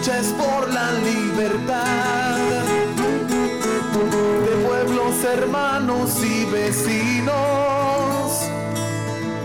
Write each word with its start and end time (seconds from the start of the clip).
Nuestra 0.00 0.16
lucha 0.16 0.18
es 0.18 0.32
por 0.32 0.72
la 0.72 0.92
libertad 0.92 2.38
de 4.46 4.56
pueblos 4.66 5.24
hermanos 5.24 6.24
y 6.24 6.46
vecinos. 6.46 7.34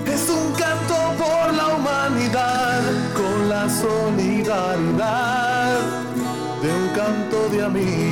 Es 0.06 0.30
un 0.30 0.54
canto 0.54 0.96
por 1.18 1.54
la 1.54 1.76
humanidad 1.76 2.82
con 3.14 3.50
la 3.50 3.70
solidaridad 3.70 4.62
de 6.62 6.72
un 6.72 6.88
canto 6.96 7.50
de 7.50 7.64
amigos. 7.64 8.06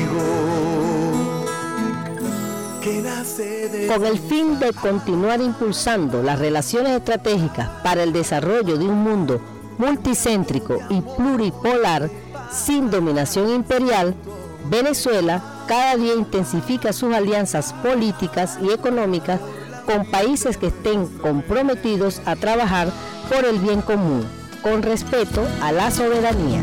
Que 2.81 3.01
nace 3.01 3.69
de 3.69 3.87
Con 3.87 4.05
el 4.05 4.19
fin 4.19 4.59
de 4.59 4.73
continuar 4.73 5.39
impulsando 5.39 6.21
las 6.21 6.39
relaciones 6.39 6.97
estratégicas 6.97 7.69
para 7.83 8.03
el 8.03 8.11
desarrollo 8.11 8.77
de 8.77 8.85
un 8.85 9.01
mundo 9.01 9.39
multicéntrico 9.77 10.79
y 10.89 11.01
pluripolar 11.01 12.09
sin 12.53 12.91
dominación 12.91 13.49
imperial, 13.49 14.13
Venezuela 14.69 15.41
cada 15.67 15.97
día 15.97 16.13
intensifica 16.13 16.93
sus 16.93 17.13
alianzas 17.13 17.73
políticas 17.73 18.57
y 18.61 18.71
económicas 18.71 19.39
con 19.85 20.09
países 20.09 20.57
que 20.57 20.67
estén 20.67 21.07
comprometidos 21.19 22.21
a 22.25 22.35
trabajar 22.35 22.89
por 23.29 23.45
el 23.45 23.59
bien 23.59 23.81
común, 23.81 24.25
con 24.61 24.81
respeto 24.81 25.45
a 25.61 25.71
la 25.71 25.91
soberanía. 25.91 26.61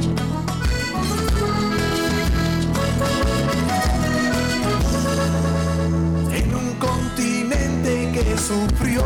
en 6.33 6.55
un 6.55 6.75
continente 6.75 8.13
que 8.15 8.39
sufrió 8.39 9.05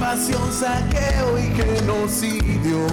invasión, 0.00 0.50
saqueo 0.50 1.38
y 1.38 1.54
genocidio. 1.54 2.86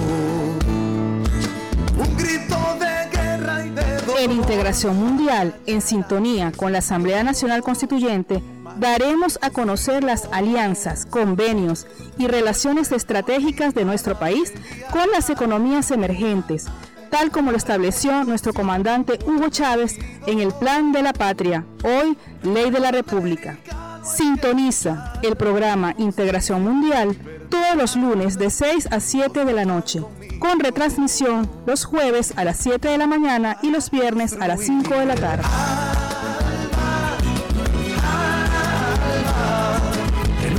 Integración 4.48 4.96
Mundial, 4.96 5.54
en 5.66 5.82
sintonía 5.82 6.52
con 6.52 6.72
la 6.72 6.78
Asamblea 6.78 7.22
Nacional 7.22 7.62
Constituyente, 7.62 8.42
daremos 8.78 9.38
a 9.42 9.50
conocer 9.50 10.02
las 10.02 10.26
alianzas, 10.32 11.04
convenios 11.04 11.86
y 12.16 12.28
relaciones 12.28 12.90
estratégicas 12.90 13.74
de 13.74 13.84
nuestro 13.84 14.18
país 14.18 14.54
con 14.90 15.10
las 15.10 15.28
economías 15.28 15.90
emergentes, 15.90 16.64
tal 17.10 17.30
como 17.30 17.50
lo 17.50 17.58
estableció 17.58 18.24
nuestro 18.24 18.54
comandante 18.54 19.18
Hugo 19.26 19.50
Chávez 19.50 19.98
en 20.26 20.38
el 20.38 20.54
Plan 20.54 20.92
de 20.92 21.02
la 21.02 21.12
Patria, 21.12 21.66
hoy 21.84 22.16
Ley 22.42 22.70
de 22.70 22.80
la 22.80 22.90
República. 22.90 23.58
Sintoniza 24.02 25.12
el 25.22 25.36
programa 25.36 25.94
Integración 25.98 26.64
Mundial 26.64 27.18
todos 27.50 27.76
los 27.76 27.96
lunes 27.96 28.38
de 28.38 28.48
6 28.48 28.88
a 28.90 29.00
7 29.00 29.44
de 29.44 29.52
la 29.52 29.66
noche, 29.66 30.02
con 30.38 30.60
retransmisión 30.60 31.50
los 31.66 31.84
jueves 31.84 32.32
a 32.36 32.44
las 32.44 32.58
7 32.58 32.88
de 32.88 32.98
la 32.98 33.06
mañana 33.06 33.58
y 33.62 33.70
los 33.70 33.90
viernes 33.90 34.36
a 34.40 34.48
las 34.48 34.60
5 34.60 34.94
de 34.94 35.06
la 35.06 35.14
tarde. 35.14 35.44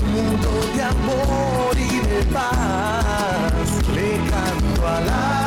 Mundo 0.09 0.49
de 0.75 0.81
amor 0.81 1.77
y 1.77 1.99
de 1.99 2.23
paz, 2.33 3.87
le 3.93 4.17
canto 4.29 4.87
al 4.87 5.03
alba, 5.03 5.38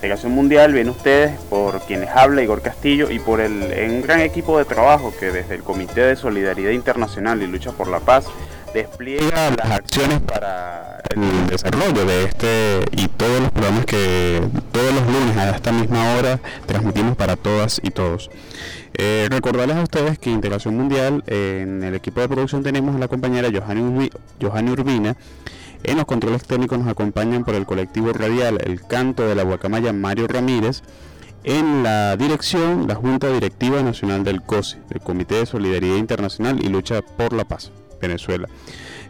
Integración 0.00 0.32
Mundial 0.32 0.72
viene 0.72 0.88
ustedes 0.88 1.38
por 1.50 1.82
quienes 1.82 2.08
habla 2.08 2.42
Igor 2.42 2.62
Castillo 2.62 3.10
y 3.10 3.18
por 3.18 3.38
el 3.38 3.52
un 3.52 4.00
gran 4.00 4.20
equipo 4.20 4.56
de 4.56 4.64
trabajo 4.64 5.12
que 5.20 5.30
desde 5.30 5.56
el 5.56 5.62
Comité 5.62 6.00
de 6.00 6.16
Solidaridad 6.16 6.70
Internacional 6.70 7.42
y 7.42 7.46
Lucha 7.46 7.72
por 7.72 7.86
la 7.86 8.00
Paz 8.00 8.24
despliega 8.72 9.50
las 9.50 9.70
acciones 9.70 10.20
para 10.20 11.02
el 11.10 11.46
desarrollo 11.48 12.06
de 12.06 12.24
este 12.24 12.80
y 12.92 13.08
todos 13.08 13.42
los 13.42 13.50
programas 13.50 13.84
que 13.84 14.40
todos 14.72 14.94
los 14.94 15.04
lunes 15.04 15.36
a 15.36 15.50
esta 15.50 15.70
misma 15.70 16.14
hora 16.14 16.40
transmitimos 16.64 17.14
para 17.14 17.36
todas 17.36 17.78
y 17.84 17.90
todos. 17.90 18.30
Eh, 18.94 19.28
recordarles 19.30 19.76
a 19.76 19.82
ustedes 19.82 20.18
que 20.18 20.30
Integración 20.30 20.78
Mundial, 20.78 21.22
eh, 21.26 21.60
en 21.62 21.84
el 21.84 21.94
equipo 21.94 22.22
de 22.22 22.28
producción 22.28 22.62
tenemos 22.62 22.96
a 22.96 22.98
la 22.98 23.08
compañera 23.08 23.50
Johanny 23.50 24.70
Urbina, 24.70 25.14
en 25.84 25.96
los 25.96 26.04
controles 26.04 26.44
técnicos 26.44 26.78
nos 26.78 26.88
acompañan 26.88 27.44
por 27.44 27.54
el 27.54 27.66
colectivo 27.66 28.12
radial 28.12 28.58
El 28.64 28.86
Canto 28.86 29.26
de 29.26 29.34
la 29.34 29.42
Guacamaya 29.42 29.92
Mario 29.92 30.28
Ramírez. 30.28 30.82
En 31.42 31.82
la 31.82 32.16
dirección, 32.16 32.86
la 32.86 32.94
Junta 32.94 33.32
Directiva 33.32 33.82
Nacional 33.82 34.24
del 34.24 34.42
COSI, 34.42 34.76
el 34.90 35.00
Comité 35.00 35.36
de 35.36 35.46
Solidaridad 35.46 35.96
Internacional 35.96 36.62
y 36.62 36.68
Lucha 36.68 37.00
por 37.00 37.32
la 37.32 37.44
Paz, 37.44 37.72
Venezuela. 38.00 38.46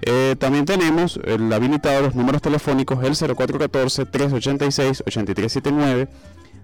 Eh, 0.02 0.36
también 0.38 0.64
tenemos 0.64 1.20
el 1.24 1.52
habilitado 1.52 2.02
los 2.02 2.14
números 2.14 2.40
telefónicos 2.40 3.04
el 3.04 3.14
0414-386-8379, 3.14 6.08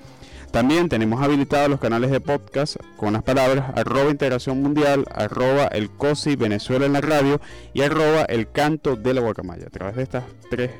También 0.51 0.89
tenemos 0.89 1.23
habilitados 1.23 1.69
los 1.69 1.81
canales 1.81 2.11
de 2.11 2.21
podcast 2.21 2.77
con 2.97 3.13
las 3.13 3.23
palabras 3.23 3.73
arroba 3.75 4.11
integración 4.11 4.63
mundial, 4.63 5.05
arroba 5.15 5.67
el 5.67 5.91
COSI 5.91 6.37
Venezuela 6.37 6.87
en 6.87 6.95
la 6.95 7.01
radio 7.01 7.41
y 7.75 7.83
arroba 7.83 8.23
el 8.23 8.51
canto 8.51 8.97
de 8.97 9.13
la 9.13 9.21
guacamaya. 9.21 9.67
A 9.67 9.71
través 9.71 9.97
de 9.97 10.05
estas 10.05 10.25
tres 10.49 10.71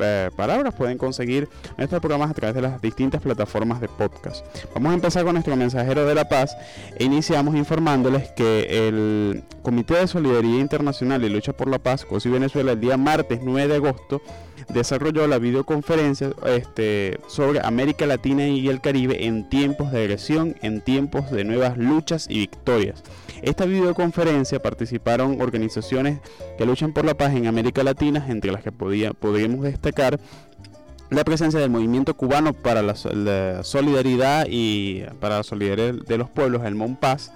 eh, 0.00 0.30
palabras 0.36 0.74
pueden 0.74 0.98
conseguir 0.98 1.48
nuestros 1.76 2.00
programas 2.00 2.30
a 2.30 2.34
través 2.34 2.54
de 2.54 2.62
las 2.62 2.80
distintas 2.80 3.22
plataformas 3.22 3.80
de 3.80 3.88
podcast. 3.88 4.44
Vamos 4.74 4.92
a 4.92 4.94
empezar 4.94 5.24
con 5.24 5.34
nuestro 5.34 5.56
mensajero 5.56 6.04
de 6.06 6.14
la 6.14 6.28
paz 6.28 6.56
e 6.96 7.04
iniciamos 7.04 7.54
informándoles 7.54 8.30
que 8.32 8.88
el 8.88 9.44
Comité 9.62 9.94
de 9.94 10.06
Solidaridad 10.06 10.58
Internacional 10.58 11.24
y 11.24 11.28
Lucha 11.28 11.52
por 11.52 11.68
la 11.68 11.78
Paz, 11.78 12.04
COSI 12.04 12.28
Venezuela, 12.28 12.72
el 12.72 12.80
día 12.80 12.96
martes 12.96 13.40
9 13.42 13.68
de 13.68 13.76
agosto 13.76 14.22
desarrolló 14.68 15.26
la 15.26 15.38
videoconferencia 15.38 16.30
este, 16.46 17.18
sobre 17.28 17.60
América 17.60 18.06
Latina 18.06 18.46
y 18.48 18.68
el 18.68 18.80
Caribe 18.80 19.26
en 19.26 19.48
tiempos 19.48 19.92
de 19.92 20.00
agresión, 20.00 20.56
en 20.62 20.80
tiempos 20.80 21.30
de 21.30 21.44
nuevas 21.44 21.76
luchas 21.76 22.26
y 22.28 22.38
victorias. 22.40 23.02
Esta 23.42 23.64
videoconferencia 23.66 24.60
participaron 24.60 25.40
organizaciones 25.40 26.20
que 26.58 26.66
luchan 26.66 26.92
por 26.92 27.04
la 27.04 27.14
paz 27.14 27.34
en 27.34 27.46
América 27.46 27.84
Latina, 27.84 28.24
entre 28.28 28.50
las 28.50 28.62
que 28.62 28.72
podía, 28.72 29.12
podríamos 29.12 29.62
destacar 29.62 29.85
la 31.10 31.24
presencia 31.24 31.60
del 31.60 31.70
movimiento 31.70 32.14
cubano 32.14 32.52
para 32.52 32.82
la, 32.82 32.94
la 33.12 33.62
solidaridad 33.62 34.46
y 34.48 35.04
para 35.20 35.38
la 35.38 35.42
solidaridad 35.42 35.94
de 35.94 36.18
los 36.18 36.28
pueblos, 36.30 36.64
el 36.64 36.74
MONPAS, 36.74 37.32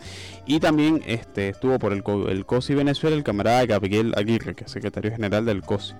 y 0.47 0.59
también 0.59 1.03
este, 1.07 1.51
estuvo 1.51 1.79
por 1.79 1.93
el, 1.93 2.03
el 2.29 2.47
COSI 2.47 2.75
Venezuela 2.75 3.15
el 3.15 3.23
camarada 3.23 3.65
Gabriel 3.67 4.15
Aguirre, 4.17 4.55
que 4.55 4.65
es 4.65 4.71
secretario 4.71 5.13
general 5.13 5.45
del 5.45 5.63
COSI. 5.63 5.95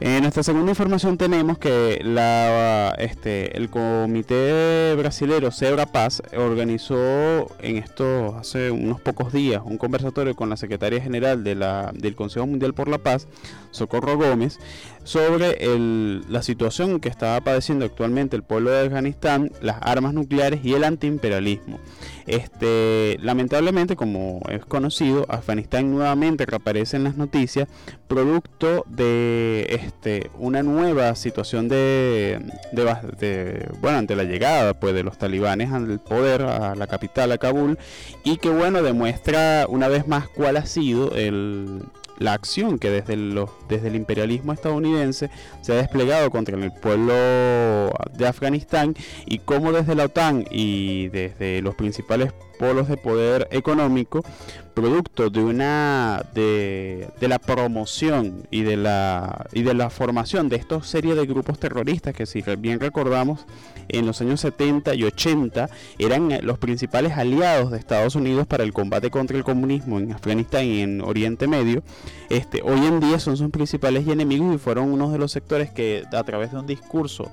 En 0.00 0.22
nuestra 0.22 0.42
segunda 0.42 0.72
información 0.72 1.16
tenemos 1.16 1.56
que 1.56 2.00
la, 2.02 2.96
este, 2.98 3.56
el 3.56 3.70
comité 3.70 4.92
brasilero 4.96 5.52
Cebra 5.52 5.86
Paz 5.86 6.20
organizó 6.36 7.46
en 7.60 7.76
esto 7.76 8.36
hace 8.36 8.72
unos 8.72 9.00
pocos 9.00 9.32
días 9.32 9.62
un 9.64 9.78
conversatorio 9.78 10.34
con 10.34 10.50
la 10.50 10.56
secretaria 10.56 11.00
general 11.00 11.44
de 11.44 11.54
la, 11.54 11.92
del 11.94 12.16
Consejo 12.16 12.44
Mundial 12.44 12.74
por 12.74 12.88
la 12.88 12.98
Paz, 12.98 13.28
Socorro 13.70 14.16
Gómez, 14.16 14.58
sobre 15.04 15.52
el- 15.64 16.24
la 16.28 16.42
situación 16.42 16.98
que 16.98 17.08
está 17.08 17.40
padeciendo 17.42 17.84
actualmente 17.84 18.34
el 18.36 18.42
pueblo 18.42 18.70
de 18.70 18.86
Afganistán, 18.86 19.52
las 19.62 19.76
armas 19.80 20.12
nucleares 20.14 20.60
y 20.64 20.74
el 20.74 20.82
antiimperialismo. 20.84 21.78
Este, 22.26 23.18
lamentablemente, 23.20 23.96
como 23.96 24.40
es 24.48 24.64
conocido, 24.64 25.26
Afganistán 25.28 25.90
nuevamente 25.92 26.46
reaparece 26.46 26.96
en 26.96 27.04
las 27.04 27.16
noticias 27.16 27.68
producto 28.08 28.84
de 28.88 29.66
este, 29.70 30.30
una 30.38 30.62
nueva 30.62 31.14
situación 31.16 31.68
de, 31.68 32.40
de 32.72 32.84
de- 33.18 33.68
bueno, 33.80 33.98
ante 33.98 34.16
la 34.16 34.24
llegada 34.24 34.74
pues, 34.74 34.94
de 34.94 35.02
los 35.02 35.18
talibanes 35.18 35.70
al 35.72 36.00
poder, 36.00 36.42
a 36.42 36.74
la 36.74 36.86
capital, 36.86 37.30
a 37.32 37.38
Kabul, 37.38 37.78
y 38.24 38.38
que 38.38 38.48
bueno, 38.48 38.82
demuestra 38.82 39.66
una 39.68 39.88
vez 39.88 40.06
más 40.08 40.28
cuál 40.28 40.56
ha 40.56 40.66
sido 40.66 41.14
el 41.14 41.82
la 42.18 42.32
acción 42.32 42.78
que 42.78 42.90
desde, 42.90 43.16
desde 43.68 43.88
el 43.88 43.96
imperialismo 43.96 44.52
estadounidense 44.52 45.30
se 45.62 45.72
ha 45.72 45.76
desplegado 45.76 46.30
contra 46.30 46.56
el 46.56 46.72
pueblo 46.72 47.14
de 48.12 48.26
Afganistán 48.26 48.94
y 49.26 49.38
cómo 49.38 49.72
desde 49.72 49.94
la 49.94 50.04
OTAN 50.04 50.44
y 50.50 51.08
desde 51.08 51.62
los 51.62 51.74
principales 51.74 52.32
polos 52.58 52.88
de 52.88 52.96
poder 52.96 53.48
económico, 53.50 54.24
producto 54.74 55.30
de 55.30 55.42
una 55.42 56.24
de, 56.34 57.08
la 57.20 57.38
promoción 57.38 58.46
y 58.50 58.62
de 58.62 58.76
la 58.76 59.46
y 59.52 59.62
de 59.62 59.72
la 59.72 59.88
formación 59.88 60.48
de 60.48 60.56
esta 60.56 60.82
serie 60.82 61.14
de 61.14 61.26
grupos 61.26 61.58
terroristas 61.58 62.14
que 62.14 62.26
si 62.26 62.42
bien 62.58 62.80
recordamos 62.80 63.46
en 63.88 64.06
los 64.06 64.20
años 64.20 64.40
70 64.40 64.94
y 64.94 65.04
80 65.04 65.70
eran 65.98 66.38
los 66.42 66.58
principales 66.58 67.12
aliados 67.12 67.70
de 67.70 67.78
Estados 67.78 68.14
Unidos 68.14 68.46
para 68.46 68.64
el 68.64 68.72
combate 68.72 69.10
contra 69.10 69.36
el 69.36 69.44
comunismo 69.44 69.98
en 69.98 70.12
Afganistán 70.12 70.64
y 70.64 70.80
en 70.80 71.00
Oriente 71.00 71.46
Medio, 71.46 71.82
este, 72.30 72.62
hoy 72.62 72.84
en 72.86 73.00
día 73.00 73.18
son 73.18 73.36
sus 73.36 73.50
principales 73.50 74.08
enemigos 74.08 74.54
y 74.54 74.58
fueron 74.58 74.92
uno 74.92 75.10
de 75.10 75.18
los 75.18 75.32
sectores 75.32 75.70
que 75.70 76.02
a 76.12 76.22
través 76.24 76.50
de 76.50 76.58
un 76.58 76.66
discurso 76.66 77.30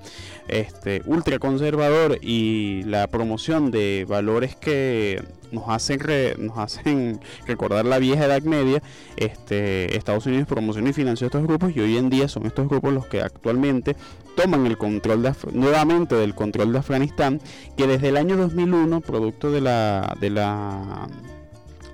este, 0.47 1.01
ultraconservador 1.05 2.19
y 2.21 2.83
la 2.83 3.07
promoción 3.07 3.71
de 3.71 4.05
valores 4.07 4.55
que 4.55 5.20
nos 5.51 5.67
hacen, 5.67 5.99
nos 6.37 6.57
hacen 6.57 7.19
recordar 7.45 7.85
la 7.85 7.99
vieja 7.99 8.25
Edad 8.25 8.41
Media, 8.43 8.81
este, 9.17 9.97
Estados 9.97 10.25
Unidos 10.25 10.47
promocionó 10.47 10.89
y 10.89 10.93
financió 10.93 11.27
estos 11.27 11.43
grupos 11.43 11.75
y 11.75 11.79
hoy 11.79 11.97
en 11.97 12.09
día 12.09 12.27
son 12.27 12.45
estos 12.45 12.67
grupos 12.67 12.93
los 12.93 13.07
que 13.07 13.21
actualmente 13.21 13.95
toman 14.35 14.65
el 14.65 14.77
control 14.77 15.23
de 15.23 15.33
nuevamente 15.53 16.15
del 16.15 16.35
control 16.35 16.71
de 16.73 16.79
Afganistán, 16.79 17.41
que 17.77 17.87
desde 17.87 18.09
el 18.09 18.17
año 18.17 18.37
2001, 18.37 19.01
producto 19.01 19.51
de 19.51 19.61
la, 19.61 20.15
de 20.19 20.29
la 20.29 21.07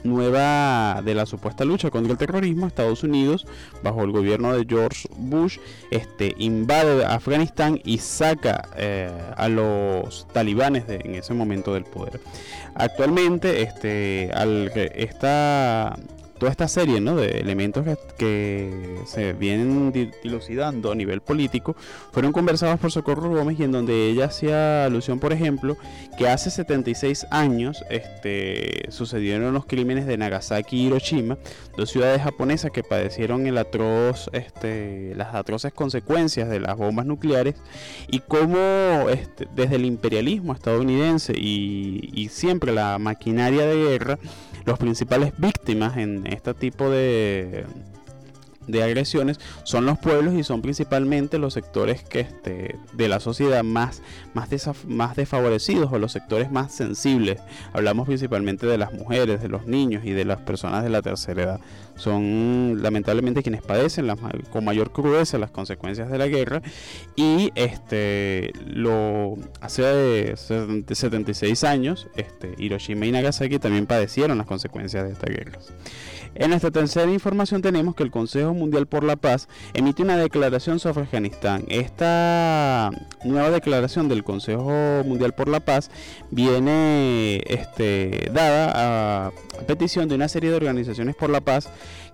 nueva 0.03 1.01
de 1.03 1.15
la 1.15 1.25
supuesta 1.25 1.65
lucha 1.65 1.89
contra 1.89 2.11
el 2.11 2.17
terrorismo, 2.17 2.67
Estados 2.67 3.03
Unidos, 3.03 3.45
bajo 3.83 4.03
el 4.03 4.11
gobierno 4.11 4.53
de 4.53 4.65
George 4.67 5.07
Bush, 5.17 5.57
este, 5.91 6.33
invade 6.37 7.05
Afganistán 7.05 7.79
y 7.83 7.97
saca 7.99 8.69
eh, 8.75 9.11
a 9.35 9.47
los 9.49 10.27
talibanes 10.33 10.85
en 10.87 11.15
ese 11.15 11.33
momento 11.33 11.73
del 11.73 11.83
poder. 11.83 12.19
Actualmente, 12.75 13.61
este, 13.61 14.31
al, 14.33 14.71
esta 14.75 15.97
toda 16.37 16.51
esta 16.51 16.67
serie 16.67 17.01
de 17.01 17.39
elementos 17.39 17.85
que, 18.17 18.97
se 19.05 19.33
vienen 19.33 19.91
dilucidando 20.23 20.91
a 20.91 20.95
nivel 20.95 21.21
político 21.21 21.75
fueron 22.11 22.31
conversados 22.31 22.79
por 22.79 22.91
Socorro 22.91 23.29
Gómez 23.29 23.59
y 23.59 23.63
en 23.63 23.71
donde 23.71 24.09
ella 24.09 24.25
hacía 24.25 24.85
alusión, 24.85 25.19
por 25.19 25.31
ejemplo, 25.31 25.77
que 26.17 26.27
hace 26.27 26.49
76 26.49 27.27
años 27.31 27.83
este, 27.89 28.85
sucedieron 28.89 29.53
los 29.53 29.65
crímenes 29.65 30.05
de 30.07 30.17
Nagasaki 30.17 30.77
y 30.77 30.87
Hiroshima, 30.87 31.37
dos 31.77 31.89
ciudades 31.91 32.21
japonesas 32.21 32.71
que 32.71 32.83
padecieron 32.83 33.47
el 33.47 33.57
atroz, 33.57 34.29
este, 34.33 35.13
las 35.15 35.35
atroces 35.35 35.73
consecuencias 35.73 36.49
de 36.49 36.59
las 36.59 36.75
bombas 36.77 37.05
nucleares 37.05 37.55
y 38.09 38.19
cómo 38.19 38.57
este, 39.09 39.47
desde 39.55 39.75
el 39.75 39.85
imperialismo 39.85 40.53
estadounidense 40.53 41.33
y 41.37 42.29
siempre 42.31 42.71
la 42.71 42.97
maquinaria 42.99 43.65
de 43.65 43.75
guerra, 43.75 44.19
los 44.67 44.77
principales 44.77 45.33
víctimas 45.37 45.97
en 45.97 46.27
este 46.27 46.53
tipo 46.53 46.89
de, 46.89 47.65
de 48.67 48.83
agresiones 48.83 49.39
son 49.63 49.85
los 49.85 49.97
pueblos 49.97 50.35
y 50.35 50.43
son 50.43 50.61
principalmente 50.61 51.37
los 51.37 51.53
sectores 51.53 52.03
que 52.03 52.21
este, 52.21 52.75
de 52.93 53.07
la 53.07 53.19
sociedad 53.19 53.63
más, 53.63 54.01
más, 54.33 54.49
más 54.87 55.15
desfavorecidos 55.15 55.91
o 55.91 55.99
los 55.99 56.11
sectores 56.11 56.51
más 56.51 56.73
sensibles. 56.73 57.39
Hablamos 57.73 58.07
principalmente 58.07 58.67
de 58.67 58.77
las 58.77 58.93
mujeres, 58.93 59.41
de 59.41 59.49
los 59.49 59.65
niños 59.65 60.05
y 60.05 60.11
de 60.11 60.25
las 60.25 60.41
personas 60.41 60.83
de 60.83 60.89
la 60.89 61.01
tercera 61.01 61.43
edad. 61.43 61.59
Son 61.95 62.77
lamentablemente 62.81 63.41
quienes 63.41 63.63
padecen 63.63 64.07
con 64.51 64.63
mayor 64.63 64.91
crudeza 64.91 65.39
las 65.39 65.49
consecuencias 65.49 66.11
de 66.11 66.17
la 66.19 66.27
guerra 66.27 66.61
y 67.15 67.51
este 67.55 68.51
lo 68.67 69.35
hace 69.61 70.35
76 70.37 71.63
años 71.63 72.07
este, 72.15 72.53
Hiroshima 72.57 73.05
y 73.05 73.11
Nagasaki 73.11 73.57
también 73.57 73.87
padecieron 73.87 74.37
las 74.37 74.47
consecuencias 74.47 75.05
de 75.05 75.13
esta 75.13 75.27
guerra. 75.27 75.59
En 76.39 76.53
esta 76.53 76.69
tercera 76.69 77.11
información 77.11 77.63
tenemos 77.63 77.95
que 77.95 78.03
el 78.03 78.11
Consejo 78.11 78.53
Mundial 78.53 78.85
por 78.85 79.03
la 79.03 79.15
Paz 79.15 79.47
emite 79.73 80.03
una 80.03 80.17
declaración 80.17 80.79
sobre 80.79 81.01
Afganistán. 81.01 81.63
Esta 81.67 82.91
nueva 83.23 83.49
declaración 83.49 84.07
del 84.07 84.23
Consejo 84.23 84.71
Mundial 85.03 85.33
por 85.33 85.47
la 85.49 85.61
Paz 85.61 85.89
viene 86.29 87.41
este, 87.47 88.29
dada 88.31 89.27
a 89.27 89.31
petición 89.65 90.07
de 90.07 90.15
una 90.15 90.27
serie 90.27 90.51
de 90.51 90.57
organizaciones 90.57 91.15
por 91.15 91.31
la 91.31 91.41
paz 91.41 91.69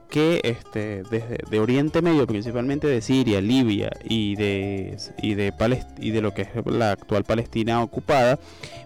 que 0.10 0.40
este, 0.44 1.04
desde 1.10 1.40
de 1.50 1.60
Oriente 1.60 2.02
Medio, 2.02 2.26
principalmente 2.26 2.88
de 2.88 3.02
Siria, 3.02 3.42
Libia 3.42 3.90
y 4.06 4.36
de, 4.36 4.96
y 5.22 5.34
de, 5.34 5.52
y 5.98 6.12
de 6.12 6.22
lo 6.22 6.34
que 6.34 6.44
es 6.44 6.50
la 6.66 6.92
actual 6.92 7.26
Palestina 7.26 7.82
ocupada, 7.82 8.40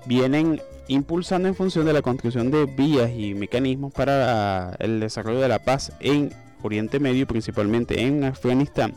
vienen 0.05 0.61
impulsando 0.87 1.47
en 1.47 1.55
función 1.55 1.85
de 1.85 1.93
la 1.93 2.01
construcción 2.01 2.51
de 2.51 2.65
vías 2.65 3.11
y 3.15 3.33
mecanismos 3.33 3.93
para 3.93 4.75
el 4.79 4.99
desarrollo 4.99 5.39
de 5.39 5.47
la 5.47 5.59
paz 5.59 5.91
en 5.99 6.33
Oriente 6.61 6.99
Medio, 6.99 7.27
principalmente 7.27 8.01
en 8.01 8.23
Afganistán. 8.23 8.95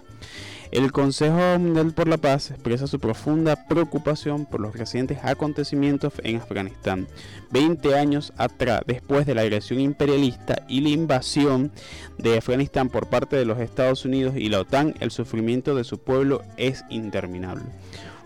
El 0.71 0.93
Consejo 0.93 1.59
Mundial 1.59 1.93
por 1.93 2.07
la 2.07 2.17
Paz 2.17 2.53
expresa 2.53 2.87
su 2.87 3.01
profunda 3.01 3.67
preocupación 3.67 4.47
por 4.47 4.61
los 4.61 4.77
recientes 4.77 5.19
acontecimientos 5.25 6.13
en 6.23 6.37
Afganistán, 6.37 7.09
20 7.51 7.97
años 7.99 8.33
atrás, 8.37 8.83
después 8.87 9.27
de 9.27 9.35
la 9.35 9.41
agresión 9.41 9.81
imperialista 9.81 10.65
y 10.69 10.81
la 10.81 10.91
invasión 10.91 11.73
de 12.19 12.39
Afganistán 12.39 12.89
por 12.89 13.09
parte 13.09 13.35
de 13.35 13.47
los 13.47 13.59
Estados 13.59 14.05
Unidos 14.05 14.37
y 14.37 14.49
la 14.49 14.61
OTAN, 14.61 14.95
el 15.01 15.11
sufrimiento 15.11 15.75
de 15.75 15.83
su 15.83 15.99
pueblo 15.99 16.43
es 16.57 16.85
interminable. 16.89 17.65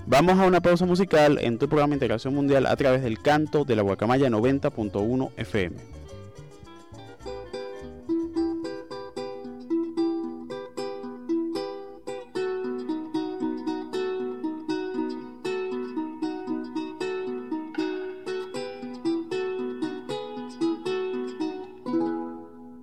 Vamos 0.06 0.38
a 0.38 0.46
una 0.46 0.60
pausa 0.60 0.84
musical 0.84 1.38
en 1.40 1.56
tu 1.56 1.66
programa 1.66 1.94
Integración 1.94 2.34
Mundial 2.34 2.66
a 2.66 2.76
través 2.76 3.02
del 3.02 3.20
canto 3.20 3.64
de 3.64 3.74
la 3.74 3.80
Guacamaya 3.80 4.28
90.1 4.28 5.30
FM. 5.38 5.76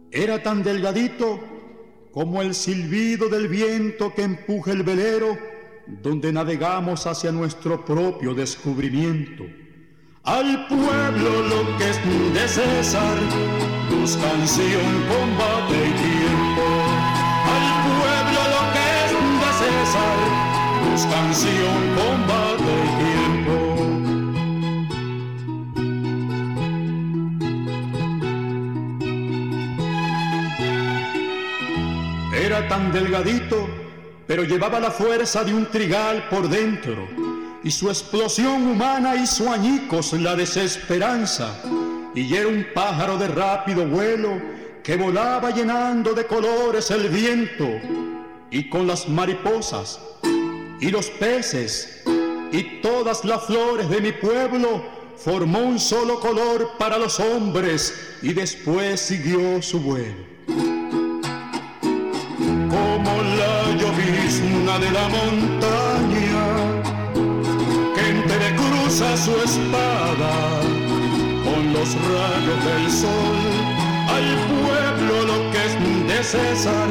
Era 0.10 0.42
tan 0.42 0.64
delgadito 0.64 1.40
como 2.12 2.42
el 2.42 2.56
silbido 2.56 3.30
del 3.30 3.48
viento 3.48 4.12
que 4.16 4.24
empuja 4.24 4.72
el 4.72 4.82
velero 4.82 5.51
donde 5.88 6.32
navegamos 6.32 7.06
hacia 7.08 7.32
nuestro 7.32 7.84
propio 7.86 8.34
descubrimiento. 8.34 9.44
Al 10.24 10.68
pueblo 10.68 11.42
lo 11.48 11.78
que 11.78 11.90
es 11.90 12.00
de 12.34 12.48
César, 12.48 13.18
tus 13.90 14.16
canción, 14.18 15.06
combate 15.10 15.74
y 15.74 15.92
tiempo. 15.92 16.62
Al 17.56 17.66
pueblo 17.88 18.40
lo 18.54 18.62
que 18.74 18.86
es 19.04 19.12
de 19.42 19.52
César, 19.62 20.20
tus 20.84 21.02
canción, 21.06 21.80
combate 21.98 22.74
y 22.86 22.90
tiempo. 23.04 23.56
Era 32.36 32.60
tan 32.68 32.92
delgadito 32.92 33.81
pero 34.32 34.46
llevaba 34.46 34.80
la 34.80 34.92
fuerza 34.92 35.44
de 35.44 35.54
un 35.54 35.66
trigal 35.66 36.30
por 36.30 36.48
dentro, 36.48 37.06
y 37.66 37.70
su 37.70 37.90
explosión 37.90 38.66
humana 38.66 39.14
hizo 39.18 39.52
añicos 39.52 40.14
la 40.14 40.38
desesperanza, 40.38 41.62
y 42.16 42.34
era 42.34 42.48
un 42.48 42.66
pájaro 42.74 43.18
de 43.18 43.28
rápido 43.28 43.86
vuelo 43.86 44.42
que 44.84 44.96
volaba 44.96 45.52
llenando 45.52 46.14
de 46.14 46.26
colores 46.28 46.92
el 46.92 47.10
viento, 47.10 47.68
y 48.50 48.70
con 48.70 48.88
las 48.88 49.10
mariposas 49.10 50.00
y 50.80 50.90
los 50.92 51.10
peces 51.10 52.02
y 52.54 52.80
todas 52.80 53.26
las 53.26 53.44
flores 53.48 53.90
de 53.90 54.00
mi 54.00 54.14
pueblo 54.14 54.82
formó 55.18 55.60
un 55.60 55.78
solo 55.78 56.22
color 56.22 56.78
para 56.80 56.98
los 56.98 57.20
hombres 57.20 57.94
y 58.22 58.32
después 58.32 59.02
siguió 59.02 59.62
su 59.62 59.82
vuelo 59.82 60.32
llovizna 64.32 64.80
de 64.80 64.92
la 64.92 65.08
montaña 65.10 66.46
que 67.96 68.10
entrecruza 68.10 69.18
su 69.18 69.32
espada 69.32 70.34
con 71.44 71.74
los 71.74 71.90
rayos 71.96 72.66
del 72.66 72.92
sol. 72.92 73.40
Al 74.10 74.28
pueblo 74.52 75.14
lo 75.26 75.52
que 75.52 75.60
es 75.66 75.74
de 76.08 76.24
César, 76.24 76.90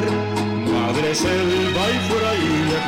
madre 0.71 1.15
selva 1.15 1.83
y 1.89 1.99
fraile 2.09 2.79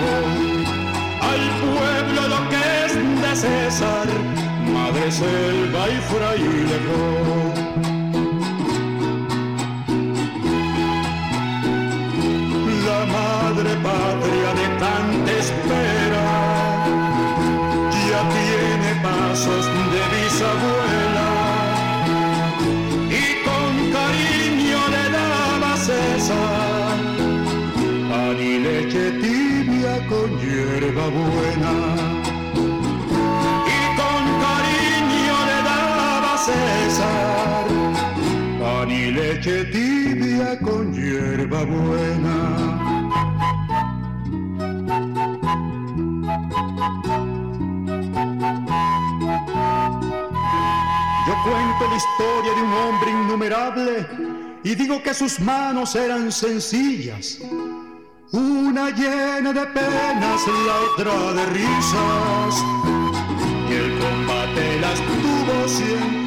al 1.21 1.43
pueblo 1.61 2.21
lo 2.27 2.49
que 2.49 2.85
es 2.85 2.93
de 2.95 3.35
César, 3.35 4.07
madre 4.73 5.11
selva 5.11 5.89
y 5.89 5.97
fraile 6.11 7.92
madre 13.33 13.73
patria 13.87 14.49
de 14.59 14.67
tanta 14.83 15.31
espera. 15.43 16.27
Ya 18.07 18.21
tiene 18.35 18.91
pasos 19.07 19.63
de 19.93 20.01
bisabuela 20.13 21.29
y 23.21 23.25
con 23.47 23.71
cariño 23.97 24.79
le 24.95 25.05
daba 25.17 25.71
César 25.87 26.97
pan 28.09 28.37
y 28.51 28.53
leche 28.65 29.05
tibia 29.23 29.95
con 30.11 30.29
hierba 30.41 31.05
buena. 31.19 31.73
Y 33.77 33.81
con 33.99 34.23
cariño 34.45 35.35
le 35.49 35.59
daba 35.69 36.33
César 36.47 37.65
pan 38.59 38.91
y 38.91 39.05
leche 39.17 39.57
tibia 39.75 40.49
con 40.59 40.93
hierba 40.93 41.61
buena. 41.63 42.72
Historia 52.13 52.53
de 52.53 52.61
un 52.61 52.73
hombre 52.73 53.11
innumerable 53.11 54.07
y 54.63 54.75
digo 54.75 55.01
que 55.01 55.13
sus 55.13 55.39
manos 55.39 55.95
eran 55.95 56.31
sencillas. 56.31 57.39
Una 58.31 58.89
llena 58.89 59.51
de 59.51 59.65
penas, 59.67 60.41
la 60.67 60.75
otra 60.91 61.33
de 61.33 61.45
risas. 61.47 62.63
Y 63.69 63.73
el 63.73 63.99
combate 63.99 64.79
las 64.79 64.99
tuvo 64.99 65.67
siempre 65.67 66.22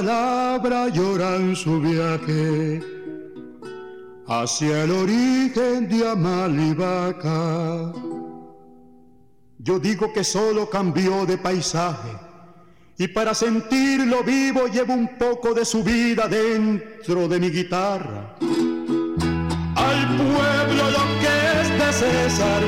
palabra 0.00 0.88
lloran 0.88 1.54
su 1.54 1.78
viaje 1.78 2.80
hacia 4.26 4.84
el 4.84 4.90
origen 4.92 5.88
de 5.90 6.08
Amalivaca. 6.08 7.92
Yo 9.58 9.78
digo 9.78 10.10
que 10.14 10.24
solo 10.24 10.70
cambió 10.70 11.26
de 11.26 11.36
paisaje 11.36 12.12
y 12.96 13.08
para 13.08 13.34
sentirlo 13.34 14.24
vivo 14.24 14.68
llevo 14.68 14.94
un 14.94 15.18
poco 15.18 15.52
de 15.52 15.66
su 15.66 15.84
vida 15.84 16.26
dentro 16.28 17.28
de 17.28 17.38
mi 17.38 17.50
guitarra. 17.50 18.36
Al 19.88 20.00
pueblo 20.16 20.82
lo 20.96 21.04
que 21.20 21.34
es 21.60 21.68
de 21.78 21.92
César, 21.92 22.62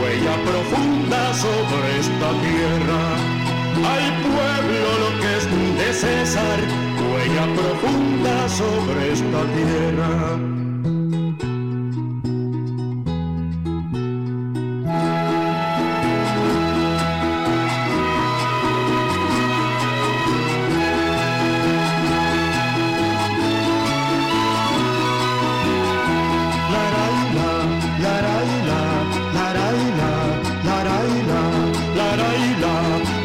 huella 0.00 0.36
profunda 0.48 1.34
sobre 1.34 1.98
esta 2.00 2.30
tierra. 2.40 3.37
Al 3.84 4.22
pueblo 4.22 4.88
lo 5.02 5.20
que 5.20 5.36
es 5.36 5.46
de 5.78 5.92
César, 5.94 6.58
huella 7.00 7.46
profunda 7.54 8.48
sobre 8.48 9.12
esta 9.12 9.42
tierra. 9.54 10.57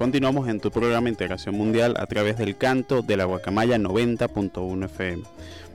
Continuamos 0.00 0.48
en 0.48 0.60
tu 0.60 0.70
programa 0.70 1.10
Integración 1.10 1.54
Mundial 1.54 1.94
a 1.98 2.06
través 2.06 2.38
del 2.38 2.56
canto 2.56 3.02
de 3.02 3.18
la 3.18 3.26
Guacamaya 3.26 3.76
90.1 3.76 4.86
FM. 4.86 5.24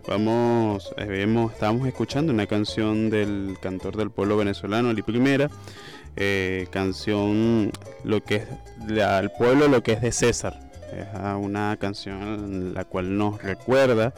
Vamos, 0.08 0.96
eh, 0.98 1.06
vemos, 1.06 1.54
escuchando 1.86 2.34
una 2.34 2.48
canción 2.48 3.12
del 3.12 3.56
cantor 3.62 3.96
del 3.96 4.10
pueblo 4.10 4.36
venezolano, 4.36 4.90
Ali 4.90 5.04
Primera, 5.04 5.52
eh, 6.16 6.66
canción 6.72 7.72
lo 8.04 8.24
que 8.24 8.48
es 8.88 9.00
al 9.00 9.32
pueblo 9.32 9.68
lo 9.68 9.84
que 9.84 9.92
es 9.92 10.02
de 10.02 10.12
César. 10.12 10.60
Es 10.92 11.06
una 11.38 11.78
canción 11.80 12.74
la 12.74 12.84
cual 12.84 13.16
nos 13.16 13.44
recuerda 13.44 14.16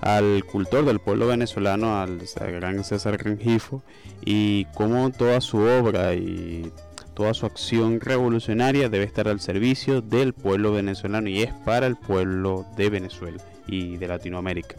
al 0.00 0.44
cultor 0.44 0.84
del 0.84 1.00
pueblo 1.00 1.26
venezolano, 1.26 2.00
al 2.00 2.20
gran 2.36 2.84
César 2.84 3.20
Rengifo, 3.20 3.82
y 4.24 4.66
cómo 4.76 5.10
toda 5.10 5.40
su 5.40 5.58
obra 5.58 6.14
y 6.14 6.70
toda 7.20 7.34
su 7.34 7.44
acción 7.44 8.00
revolucionaria 8.00 8.88
debe 8.88 9.04
estar 9.04 9.28
al 9.28 9.40
servicio 9.40 10.00
del 10.00 10.32
pueblo 10.32 10.72
venezolano 10.72 11.28
y 11.28 11.42
es 11.42 11.52
para 11.66 11.86
el 11.86 11.96
pueblo 11.96 12.64
de 12.78 12.88
Venezuela 12.88 13.42
y 13.66 13.98
de 13.98 14.08
Latinoamérica. 14.08 14.76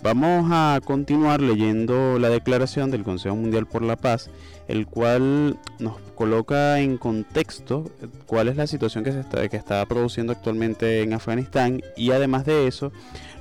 Vamos 0.00 0.48
a 0.52 0.80
continuar 0.84 1.40
leyendo 1.40 2.20
la 2.20 2.28
declaración 2.28 2.92
del 2.92 3.02
Consejo 3.02 3.34
Mundial 3.34 3.66
por 3.66 3.82
la 3.82 3.96
Paz, 3.96 4.30
el 4.68 4.86
cual 4.86 5.58
nos 5.80 5.98
coloca 6.14 6.78
en 6.78 6.96
contexto 6.96 7.90
cuál 8.26 8.46
es 8.46 8.56
la 8.56 8.68
situación 8.68 9.02
que 9.02 9.10
se 9.10 9.18
está, 9.18 9.48
que 9.48 9.56
está 9.56 9.84
produciendo 9.86 10.32
actualmente 10.32 11.02
en 11.02 11.12
Afganistán 11.12 11.82
y 11.96 12.12
además 12.12 12.44
de 12.44 12.68
eso 12.68 12.92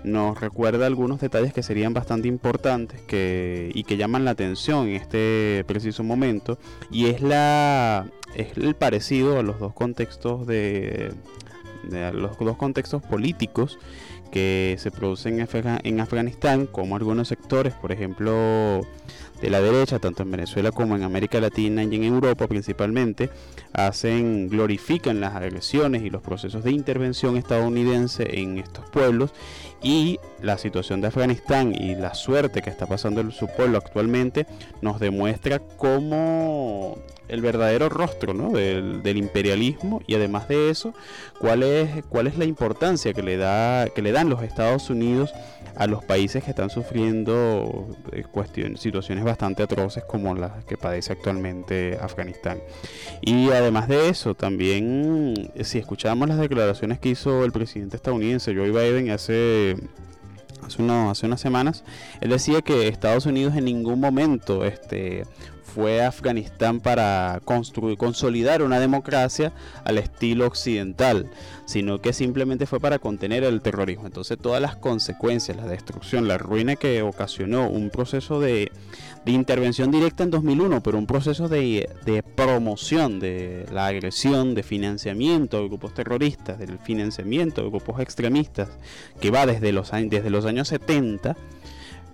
nos 0.03 0.39
recuerda 0.39 0.85
algunos 0.85 1.19
detalles 1.19 1.53
que 1.53 1.63
serían 1.63 1.93
bastante 1.93 2.27
importantes 2.27 3.01
que, 3.01 3.71
y 3.73 3.83
que 3.83 3.97
llaman 3.97 4.25
la 4.25 4.31
atención 4.31 4.87
en 4.87 4.95
este 4.95 5.63
preciso 5.67 6.03
momento 6.03 6.57
y 6.91 7.07
es 7.07 7.21
la 7.21 8.07
es 8.35 8.57
el 8.57 8.75
parecido 8.75 9.39
a 9.39 9.43
los 9.43 9.59
dos 9.59 9.73
contextos 9.73 10.47
de, 10.47 11.13
de 11.83 12.13
los 12.13 12.37
dos 12.37 12.57
contextos 12.57 13.01
políticos 13.03 13.77
que 14.33 14.75
se 14.79 14.89
producen 14.89 15.35
en, 15.35 15.41
Afga 15.41 15.79
en 15.83 15.99
Afganistán, 15.99 16.65
como 16.65 16.95
algunos 16.95 17.27
sectores, 17.27 17.75
por 17.75 17.91
ejemplo, 17.91 18.81
de 19.43 19.49
la 19.49 19.59
derecha, 19.59 19.99
tanto 19.99 20.23
en 20.23 20.31
Venezuela 20.31 20.71
como 20.71 20.95
en 20.95 21.03
América 21.03 21.41
Latina 21.41 21.83
y 21.83 21.93
en 21.93 22.05
Europa 22.05 22.47
principalmente, 22.47 23.29
hacen, 23.73 24.47
glorifican 24.47 25.19
las 25.19 25.35
agresiones 25.35 26.03
y 26.03 26.09
los 26.09 26.21
procesos 26.21 26.63
de 26.63 26.71
intervención 26.71 27.35
estadounidense 27.35 28.39
en 28.39 28.57
estos 28.57 28.89
pueblos 28.89 29.33
Y 29.81 30.17
la 30.41 30.57
situación 30.57 31.01
de 31.01 31.07
Afganistán 31.07 31.75
y 31.75 31.93
la 31.95 32.15
suerte 32.15 32.61
que 32.61 32.69
está 32.69 32.85
pasando 32.85 33.29
su 33.31 33.47
pueblo 33.47 33.77
actualmente 33.77 34.47
nos 34.81 35.01
demuestra 35.01 35.59
cómo 35.59 36.97
el 37.27 37.41
verdadero 37.41 37.89
rostro 37.89 38.33
del, 38.33 39.17
imperialismo 39.17 40.01
y 40.07 40.15
además 40.15 40.47
de 40.47 40.69
eso 40.69 40.93
cuál 41.39 41.63
es 41.63 42.03
cuál 42.09 42.27
es 42.27 42.37
la 42.37 42.45
importancia 42.45 43.13
que 43.13 43.23
le 43.23 43.37
da 43.37 43.87
que 43.89 44.01
le 44.01 44.11
dan 44.11 44.29
los 44.29 44.43
Estados 44.43 44.89
Unidos 44.89 45.33
a 45.75 45.87
los 45.87 46.03
países 46.03 46.43
que 46.43 46.51
están 46.51 46.69
sufriendo 46.69 47.87
eh, 48.11 48.23
situaciones 48.77 49.23
bastante 49.23 49.63
atroces 49.63 50.03
como 50.03 50.35
las 50.35 50.63
que 50.65 50.77
padece 50.77 51.13
actualmente 51.13 51.97
Afganistán. 52.01 52.59
Y 53.21 53.49
además 53.49 53.87
de 53.87 54.09
eso, 54.09 54.35
también 54.35 55.51
si 55.61 55.79
escuchamos 55.79 56.27
las 56.27 56.37
declaraciones 56.37 56.99
que 56.99 57.09
hizo 57.09 57.43
el 57.43 57.51
presidente 57.51 57.97
estadounidense 57.97 58.55
Joe 58.55 58.71
Biden 58.71 59.09
hace 59.09 59.75
hace, 60.65 60.83
hace 61.09 61.25
unas 61.25 61.41
semanas, 61.41 61.83
él 62.21 62.29
decía 62.29 62.61
que 62.61 62.87
Estados 62.87 63.25
Unidos 63.25 63.55
en 63.55 63.65
ningún 63.65 63.99
momento 63.99 64.65
este, 64.65 65.23
fue 65.73 66.03
a 66.03 66.09
Afganistán 66.09 66.79
para 66.79 67.41
construir, 67.45 67.97
consolidar 67.97 68.61
una 68.61 68.79
democracia 68.79 69.53
al 69.83 69.97
estilo 69.97 70.45
occidental, 70.45 71.29
sino 71.65 71.99
que 71.99 72.13
simplemente 72.13 72.65
fue 72.65 72.79
para 72.79 72.99
contener 72.99 73.43
el 73.43 73.61
terrorismo. 73.61 74.05
Entonces 74.05 74.37
todas 74.37 74.61
las 74.61 74.75
consecuencias, 74.75 75.57
la 75.57 75.65
destrucción, 75.65 76.27
la 76.27 76.37
ruina 76.37 76.75
que 76.75 77.01
ocasionó 77.01 77.69
un 77.69 77.89
proceso 77.89 78.39
de, 78.39 78.71
intervención 79.25 79.89
directa 79.89 80.23
en 80.23 80.31
2001, 80.31 80.83
pero 80.83 80.97
un 80.97 81.07
proceso 81.07 81.47
de, 81.47 81.89
promoción 82.35 83.19
de 83.19 83.65
la 83.71 83.87
agresión, 83.87 84.53
de 84.53 84.63
financiamiento 84.63 85.61
de 85.61 85.67
grupos 85.67 85.93
terroristas, 85.93 86.59
del 86.59 86.77
financiamiento 86.77 87.63
de 87.63 87.69
grupos 87.69 87.99
extremistas, 87.99 88.69
que 89.19 89.31
va 89.31 89.45
desde 89.45 89.71
los, 89.71 89.91
desde 89.91 90.29
los 90.29 90.45
años 90.45 90.67
70, 90.67 91.35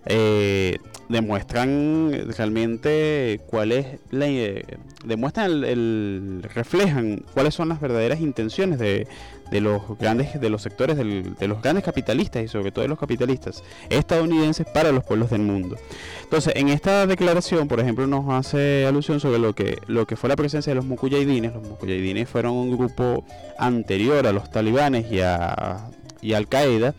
eh, 0.10 0.80
demuestran 1.08 2.12
realmente 2.36 3.42
cuál 3.48 3.72
es 3.72 3.86
la, 4.10 4.28
eh, 4.28 4.66
demuestran 5.06 5.64
el, 5.64 6.44
reflejan 6.54 7.24
cuáles 7.34 7.54
son 7.54 7.70
las 7.70 7.80
verdaderas 7.80 8.20
intenciones 8.20 8.80
de, 8.80 9.08
de 9.52 9.62
los 9.62 9.98
grandes 10.00 10.40
de 10.42 10.50
los 10.50 10.64
sectores 10.64 10.98
de 10.98 11.48
los 11.48 11.62
grandes 11.62 11.84
capitalistas 11.84 12.44
y 12.44 12.48
sobre 12.48 12.72
todo 12.72 12.82
de 12.82 12.90
los 12.90 13.00
capitalistas 13.00 13.64
estadounidenses 13.90 14.66
para 14.68 14.92
los 14.92 15.04
pueblos 15.04 15.30
del 15.30 15.42
mundo. 15.42 15.78
Entonces 16.24 16.54
en 16.56 16.70
esta 16.70 17.06
declaración 17.06 17.68
por 17.68 17.80
ejemplo 17.80 18.08
nos 18.08 18.30
hace 18.30 18.86
alusión 18.88 19.20
sobre 19.20 19.38
lo 19.38 19.54
que 19.54 19.78
lo 19.86 20.08
que 20.08 20.16
fue 20.16 20.30
la 20.30 20.36
presencia 20.36 20.72
de 20.72 20.76
los 20.76 20.86
mukuyidines 20.86 21.54
los 21.54 21.64
mukuyidines 21.64 22.28
fueron 22.28 22.54
un 22.54 22.76
grupo 22.76 23.24
anterior 23.60 24.26
a 24.26 24.32
los 24.32 24.50
talibanes 24.50 25.12
y 25.12 25.22
a 25.22 25.90
y 26.22 26.34
Al 26.34 26.48
Qaeda, 26.48 26.96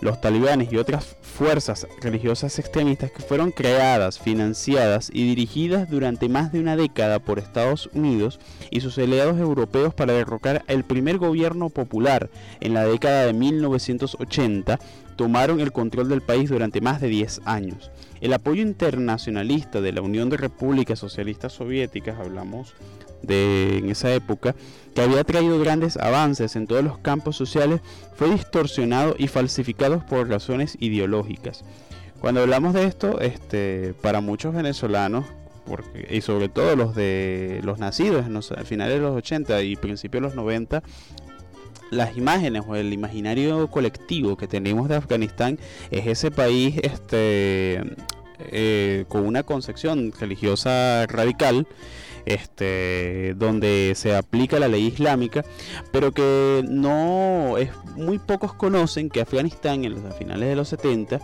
los 0.00 0.20
talibanes 0.20 0.72
y 0.72 0.76
otras 0.76 1.16
fuerzas 1.22 1.86
religiosas 2.00 2.58
extremistas 2.58 3.10
que 3.10 3.22
fueron 3.22 3.50
creadas, 3.50 4.18
financiadas 4.18 5.10
y 5.12 5.24
dirigidas 5.26 5.90
durante 5.90 6.28
más 6.28 6.52
de 6.52 6.60
una 6.60 6.76
década 6.76 7.18
por 7.18 7.38
Estados 7.38 7.90
Unidos 7.92 8.38
y 8.70 8.80
sus 8.80 8.98
aliados 8.98 9.38
europeos 9.38 9.94
para 9.94 10.12
derrocar 10.12 10.64
el 10.68 10.84
primer 10.84 11.18
gobierno 11.18 11.70
popular 11.70 12.30
en 12.60 12.74
la 12.74 12.84
década 12.84 13.26
de 13.26 13.32
1980, 13.32 14.78
tomaron 15.16 15.60
el 15.60 15.72
control 15.72 16.08
del 16.08 16.22
país 16.22 16.50
durante 16.50 16.80
más 16.80 17.00
de 17.00 17.08
10 17.08 17.42
años. 17.44 17.90
El 18.20 18.32
apoyo 18.32 18.62
internacionalista 18.62 19.80
de 19.80 19.92
la 19.92 20.02
Unión 20.02 20.30
de 20.30 20.36
Repúblicas 20.36 20.98
Socialistas 20.98 21.52
Soviéticas, 21.52 22.18
hablamos 22.18 22.74
de 23.26 23.78
en 23.78 23.90
esa 23.90 24.12
época, 24.12 24.54
que 24.94 25.02
había 25.02 25.24
traído 25.24 25.58
grandes 25.58 25.96
avances 25.96 26.56
en 26.56 26.66
todos 26.66 26.84
los 26.84 26.98
campos 26.98 27.36
sociales, 27.36 27.80
fue 28.16 28.30
distorsionado 28.30 29.14
y 29.18 29.28
falsificado 29.28 30.04
por 30.06 30.28
razones 30.28 30.76
ideológicas. 30.80 31.64
Cuando 32.20 32.40
hablamos 32.40 32.72
de 32.72 32.84
esto, 32.84 33.20
este, 33.20 33.94
para 34.00 34.20
muchos 34.20 34.54
venezolanos, 34.54 35.26
porque, 35.66 36.06
y 36.10 36.20
sobre 36.20 36.48
todo 36.48 36.76
los 36.76 36.94
de 36.94 37.60
los 37.64 37.78
nacidos 37.78 38.26
en 38.26 38.34
los 38.34 38.52
finales 38.64 38.94
de 38.94 39.00
los 39.00 39.16
80 39.16 39.62
y 39.62 39.76
principios 39.76 40.22
de 40.22 40.28
los 40.28 40.36
90, 40.36 40.82
las 41.90 42.16
imágenes 42.16 42.62
o 42.66 42.76
el 42.76 42.92
imaginario 42.92 43.68
colectivo 43.68 44.36
que 44.36 44.48
tenemos 44.48 44.88
de 44.88 44.96
Afganistán 44.96 45.58
es 45.90 46.06
ese 46.06 46.30
país 46.30 46.76
este, 46.82 47.82
eh, 48.50 49.04
con 49.08 49.26
una 49.26 49.42
concepción 49.42 50.12
religiosa 50.18 51.06
radical 51.06 51.66
este, 52.26 53.34
donde 53.36 53.92
se 53.96 54.14
aplica 54.14 54.58
la 54.58 54.68
ley 54.68 54.86
islámica, 54.86 55.44
pero 55.92 56.12
que 56.12 56.64
no 56.68 57.58
es 57.58 57.70
muy 57.96 58.18
pocos 58.18 58.54
conocen 58.54 59.10
que 59.10 59.20
Afganistán 59.20 59.84
en 59.84 59.92
los 59.92 60.16
finales 60.16 60.48
de 60.48 60.56
los 60.56 60.68
70 60.68 61.20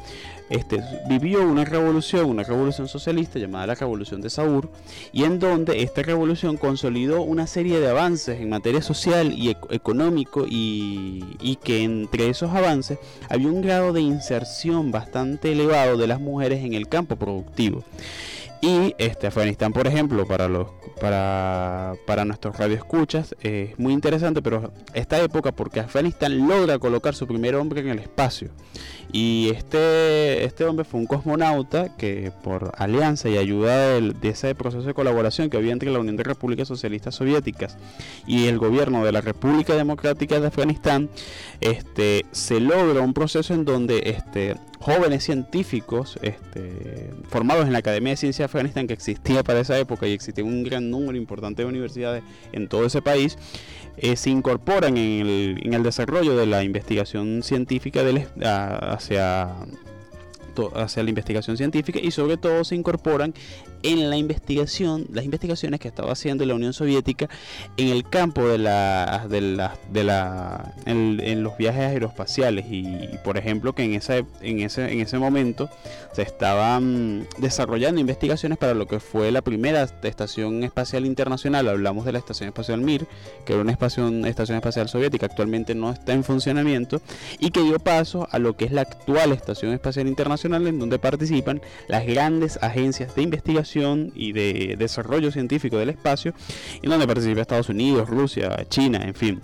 este, 0.50 0.82
vivió 1.08 1.46
una 1.46 1.64
revolución, 1.64 2.28
una 2.28 2.42
revolución 2.42 2.88
socialista 2.88 3.38
llamada 3.38 3.68
la 3.68 3.74
Revolución 3.76 4.20
de 4.20 4.30
Saur, 4.30 4.68
y 5.12 5.22
en 5.22 5.38
donde 5.38 5.82
esta 5.82 6.02
revolución 6.02 6.56
consolidó 6.56 7.22
una 7.22 7.46
serie 7.46 7.78
de 7.78 7.88
avances 7.88 8.40
en 8.40 8.50
materia 8.50 8.82
social 8.82 9.32
y 9.32 9.50
económico 9.70 10.46
y, 10.48 11.24
y 11.40 11.56
que 11.56 11.84
entre 11.84 12.28
esos 12.28 12.50
avances 12.50 12.98
había 13.28 13.46
un 13.46 13.62
grado 13.62 13.92
de 13.92 14.00
inserción 14.00 14.90
bastante 14.90 15.52
elevado 15.52 15.96
de 15.96 16.08
las 16.08 16.20
mujeres 16.20 16.64
en 16.64 16.74
el 16.74 16.88
campo 16.88 17.14
productivo. 17.14 17.84
Y 18.62 18.94
este 18.98 19.26
Afganistán, 19.26 19.72
por 19.72 19.86
ejemplo, 19.86 20.26
para 20.26 20.46
los 20.48 20.68
para, 21.00 21.94
para 22.06 22.26
nuestros 22.26 22.58
radioescuchas 22.58 23.34
es 23.40 23.78
muy 23.78 23.94
interesante, 23.94 24.42
pero 24.42 24.72
esta 24.92 25.18
época 25.20 25.50
porque 25.50 25.80
Afganistán 25.80 26.46
logra 26.46 26.78
colocar 26.78 27.14
su 27.14 27.26
primer 27.26 27.54
hombre 27.54 27.80
en 27.80 27.88
el 27.88 27.98
espacio. 27.98 28.50
Y 29.12 29.50
este, 29.50 30.44
este 30.44 30.64
hombre 30.64 30.84
fue 30.84 31.00
un 31.00 31.06
cosmonauta 31.06 31.96
que 31.96 32.32
por 32.42 32.72
alianza 32.76 33.28
y 33.28 33.38
ayuda 33.38 34.00
de, 34.00 34.28
ese 34.28 34.54
proceso 34.54 34.86
de 34.86 34.94
colaboración 34.94 35.50
que 35.50 35.56
había 35.56 35.72
entre 35.72 35.90
la 35.90 35.98
Unión 35.98 36.16
de 36.16 36.22
Repúblicas 36.22 36.68
Socialistas 36.68 37.16
Soviéticas 37.16 37.76
y 38.26 38.46
el 38.46 38.58
gobierno 38.58 39.04
de 39.04 39.12
la 39.12 39.20
República 39.20 39.74
Democrática 39.74 40.38
de 40.38 40.46
Afganistán, 40.46 41.10
este, 41.60 42.24
se 42.30 42.60
logra 42.60 43.00
un 43.00 43.14
proceso 43.14 43.52
en 43.52 43.64
donde 43.64 44.02
este, 44.06 44.56
jóvenes 44.80 45.24
científicos 45.24 46.18
este, 46.22 47.10
formados 47.28 47.66
en 47.66 47.72
la 47.72 47.80
Academia 47.80 48.12
de 48.12 48.16
Ciencias 48.16 48.38
de 48.38 48.44
Afganistán 48.44 48.86
que 48.86 48.94
existía 48.94 49.44
para 49.44 49.60
esa 49.60 49.78
época 49.78 50.06
y 50.06 50.12
existía 50.12 50.42
un 50.42 50.62
gran 50.62 50.90
número 50.90 51.18
importante 51.18 51.62
de 51.62 51.68
universidades 51.68 52.22
en 52.52 52.66
todo 52.66 52.86
ese 52.86 53.02
país, 53.02 53.36
eh, 53.96 54.16
se 54.16 54.30
incorporan 54.30 54.96
en 54.96 55.26
el, 55.26 55.60
en 55.62 55.74
el, 55.74 55.82
desarrollo 55.82 56.36
de 56.36 56.46
la 56.46 56.62
investigación 56.62 57.42
científica 57.42 58.02
del, 58.02 58.26
hacia 58.42 59.54
hacia 60.74 61.02
la 61.02 61.08
investigación 61.08 61.56
científica 61.56 61.98
y 62.02 62.10
sobre 62.10 62.36
todo 62.36 62.64
se 62.64 62.74
incorporan 62.74 63.34
en 63.82 64.10
la 64.10 64.16
investigación, 64.16 65.06
las 65.12 65.24
investigaciones 65.24 65.80
que 65.80 65.88
estaba 65.88 66.12
haciendo 66.12 66.44
la 66.44 66.54
Unión 66.54 66.72
Soviética 66.72 67.28
en 67.76 67.88
el 67.88 68.08
campo 68.08 68.46
de 68.46 68.58
la, 68.58 69.26
de 69.28 69.40
la, 69.40 69.76
de 69.90 70.04
la 70.04 70.74
en, 70.86 71.42
los 71.42 71.56
viajes 71.56 71.82
aeroespaciales. 71.82 72.66
Y, 72.70 73.08
por 73.24 73.38
ejemplo 73.38 73.74
que 73.74 73.84
en 73.84 73.94
ese, 73.94 74.24
en 74.40 74.60
ese, 74.60 74.92
en 74.92 75.00
ese 75.00 75.18
momento 75.18 75.70
se 76.12 76.22
estaban 76.22 77.26
desarrollando 77.38 78.00
investigaciones 78.00 78.58
para 78.58 78.74
lo 78.74 78.86
que 78.86 79.00
fue 79.00 79.30
la 79.30 79.42
primera 79.42 79.82
estación 80.02 80.64
espacial 80.64 81.06
internacional, 81.06 81.68
hablamos 81.68 82.04
de 82.04 82.12
la 82.12 82.18
estación 82.18 82.48
espacial 82.48 82.80
Mir, 82.80 83.06
que 83.44 83.54
era 83.54 83.62
una 83.62 83.72
estación, 83.72 84.24
estación 84.26 84.56
espacial 84.56 84.88
soviética, 84.88 85.26
actualmente 85.26 85.74
no 85.74 85.90
está 85.90 86.12
en 86.12 86.24
funcionamiento 86.24 87.00
y 87.38 87.50
que 87.50 87.62
dio 87.62 87.78
paso 87.78 88.28
a 88.30 88.38
lo 88.38 88.56
que 88.56 88.66
es 88.66 88.72
la 88.72 88.82
actual 88.82 89.32
estación 89.32 89.72
espacial 89.72 90.08
internacional 90.08 90.66
en 90.66 90.78
donde 90.78 90.98
participan 90.98 91.60
las 91.88 92.06
grandes 92.06 92.58
agencias 92.62 93.14
de 93.14 93.22
investigación 93.22 93.69
y 93.76 94.32
de 94.32 94.76
desarrollo 94.78 95.30
científico 95.30 95.76
del 95.78 95.90
espacio, 95.90 96.34
en 96.82 96.90
donde 96.90 97.06
participa 97.06 97.40
Estados 97.40 97.68
Unidos, 97.68 98.08
Rusia, 98.08 98.64
China, 98.68 99.00
en 99.04 99.14
fin. 99.14 99.40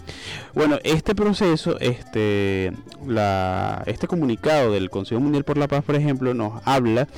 Bueno, 0.54 0.78
este 0.82 1.14
proceso, 1.14 1.78
este, 1.80 2.72
la, 3.06 3.82
este 3.86 4.06
comunicado 4.06 4.72
del 4.72 4.90
Consejo 4.90 5.20
Mundial 5.20 5.44
por 5.44 5.58
la 5.58 5.68
Paz, 5.68 5.84
por 5.84 5.94
ejemplo, 5.94 6.34
nos 6.34 6.60
habla 6.64 7.08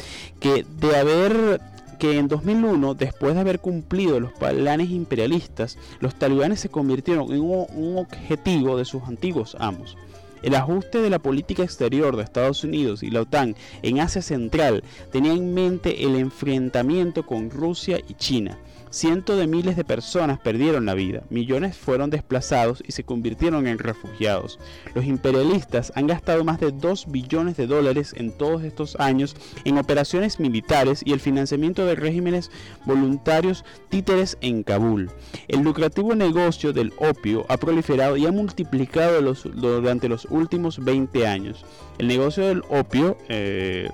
que 0.40 0.64
de 0.78 0.96
haber 0.96 1.60
que 1.98 2.16
en 2.16 2.28
2001, 2.28 2.94
después 2.94 3.34
de 3.34 3.40
haber 3.40 3.58
cumplido 3.58 4.20
los 4.20 4.32
planes 4.32 4.90
imperialistas, 4.90 5.78
los 6.00 6.14
talibanes 6.14 6.60
se 6.60 6.68
convirtieron 6.68 7.32
en 7.32 7.40
un 7.40 7.98
objetivo 7.98 8.76
de 8.76 8.84
sus 8.84 9.02
antiguos 9.02 9.56
amos. 9.58 9.96
El 10.42 10.55
ajuste 10.55 11.01
de 11.01 11.11
la 11.11 11.18
política 11.18 11.62
exterior 11.62 12.16
de 12.16 12.22
Estados 12.22 12.64
Unidos 12.64 13.03
y 13.03 13.11
la 13.11 13.22
OTAN 13.22 13.57
en 13.83 14.01
Asia 14.01 14.22
Central 14.22 14.85
tenía 15.12 15.33
en 15.33 15.55
mente 15.55 16.05
el 16.05 16.16
enfrentamiento 16.16 17.27
con 17.27 17.51
Rusia 17.51 18.01
y 18.09 18.14
China. 18.14 18.59
Cientos 18.90 19.38
de 19.38 19.46
miles 19.46 19.77
de 19.77 19.85
personas 19.85 20.38
perdieron 20.38 20.87
la 20.87 20.94
vida, 20.94 21.22
millones 21.31 21.77
fueron 21.77 22.11
desplazados 22.11 22.83
y 22.87 22.92
se 22.92 23.05
convirtieron 23.05 23.66
en 23.66 23.79
refugiados. 23.79 24.59
Los 24.94 25.05
imperialistas 25.05 25.92
han 25.94 26.07
gastado 26.07 26.44
más 26.44 26.61
de 26.61 26.72
2 26.72 27.11
billones 27.11 27.57
de 27.57 27.66
dólares 27.66 28.14
en 28.16 28.33
todos 28.33 28.62
estos 28.62 28.96
años 29.01 29.37
en 29.64 29.79
operaciones 29.79 30.40
militares 30.40 31.03
y 31.05 31.12
el 31.12 31.20
financiamiento 31.20 31.85
de 31.87 31.94
regímenes 31.94 32.51
voluntarios 32.85 33.64
títeres 33.88 34.38
en 34.40 34.62
Kabul. 34.62 35.11
El 35.48 35.61
lucrativo 35.61 36.14
negocio 36.14 36.72
del 36.72 36.92
opio 36.98 37.46
ha 37.48 37.57
proliferado 37.57 38.16
y 38.16 38.27
ha 38.27 38.33
multiplicado 38.33 39.20
durante 39.55 40.09
los 40.09 40.27
últimos 40.31 40.85
20 40.85 41.27
años. 41.27 41.64
El 41.98 42.09
negocio 42.09 42.46
del 42.46 42.62
opio 42.68 43.16
eh, 43.29 43.90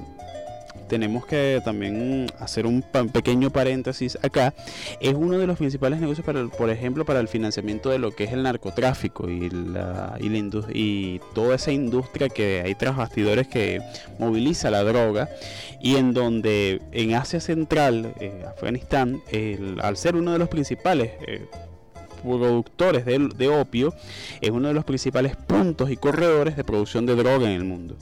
tenemos 0.88 1.26
que 1.26 1.60
también 1.64 2.26
hacer 2.38 2.66
un 2.66 2.82
pequeño 3.12 3.50
paréntesis 3.50 4.18
acá, 4.22 4.54
es 5.00 5.14
uno 5.14 5.38
de 5.38 5.46
los 5.46 5.58
principales 5.58 6.00
negocios, 6.00 6.24
para 6.24 6.46
por 6.46 6.70
ejemplo, 6.70 7.04
para 7.04 7.20
el 7.20 7.28
financiamiento 7.28 7.90
de 7.90 7.98
lo 7.98 8.12
que 8.12 8.24
es 8.24 8.32
el 8.32 8.42
narcotráfico 8.42 9.28
y, 9.28 9.50
la, 9.50 10.16
y, 10.20 11.20
toda 11.34 11.56
esa 11.56 11.72
industria 11.72 12.28
que 12.28 12.62
hay 12.64 12.74
tras 12.74 12.96
bastidores 12.96 13.48
que 13.48 13.80
moviliza 14.18 14.70
la 14.70 14.82
droga 14.82 15.28
y 15.80 15.96
en 15.96 16.12
donde 16.12 16.80
en 16.92 17.14
Asia 17.14 17.40
Central, 17.40 18.14
eh, 18.20 18.44
Afganistán, 18.46 19.22
al 19.82 19.96
ser 19.96 20.16
uno 20.16 20.32
de 20.32 20.38
los 20.38 20.48
principales 20.48 21.12
eh, 21.26 21.46
productores 22.22 23.04
de 23.04 23.48
opio, 23.48 23.94
es 24.40 24.50
uno 24.50 24.68
de 24.68 24.74
los 24.74 24.84
principales 24.84 25.36
puntos 25.36 25.90
y 25.90 25.96
corredores 25.96 26.56
de 26.56 26.64
producción 26.64 27.06
de 27.06 27.16
droga 27.16 27.46
en 27.46 27.56
el 27.56 27.64
mundo. 27.64 27.96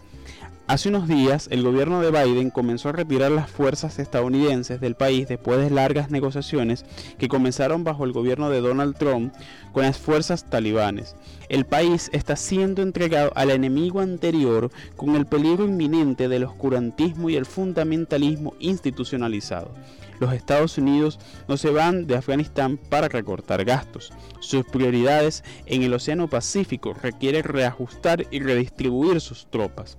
Hace 0.72 0.88
unos 0.88 1.06
días, 1.06 1.48
el 1.50 1.62
gobierno 1.62 2.00
de 2.00 2.10
Biden 2.10 2.48
comenzó 2.48 2.88
a 2.88 2.92
retirar 2.92 3.30
las 3.30 3.50
fuerzas 3.50 3.98
estadounidenses 3.98 4.80
del 4.80 4.94
país 4.94 5.28
después 5.28 5.58
de 5.58 5.68
largas 5.68 6.10
negociaciones 6.10 6.86
que 7.18 7.28
comenzaron 7.28 7.84
bajo 7.84 8.06
el 8.06 8.12
gobierno 8.12 8.48
de 8.48 8.62
Donald 8.62 8.96
Trump 8.96 9.34
con 9.72 9.82
las 9.82 9.98
fuerzas 9.98 10.48
talibanes. 10.48 11.14
El 11.50 11.66
país 11.66 12.08
está 12.14 12.36
siendo 12.36 12.80
entregado 12.80 13.32
al 13.34 13.50
enemigo 13.50 14.00
anterior 14.00 14.70
con 14.96 15.14
el 15.14 15.26
peligro 15.26 15.66
inminente 15.66 16.28
del 16.28 16.44
oscurantismo 16.44 17.28
y 17.28 17.36
el 17.36 17.44
fundamentalismo 17.44 18.54
institucionalizado. 18.58 19.74
Los 20.20 20.32
Estados 20.32 20.78
Unidos 20.78 21.20
no 21.48 21.58
se 21.58 21.68
van 21.68 22.06
de 22.06 22.16
Afganistán 22.16 22.78
para 22.78 23.08
recortar 23.08 23.62
gastos. 23.66 24.10
Sus 24.40 24.64
prioridades 24.64 25.44
en 25.66 25.82
el 25.82 25.92
Océano 25.92 26.28
Pacífico 26.28 26.94
requieren 26.94 27.42
reajustar 27.42 28.26
y 28.30 28.40
redistribuir 28.40 29.20
sus 29.20 29.44
tropas. 29.50 29.98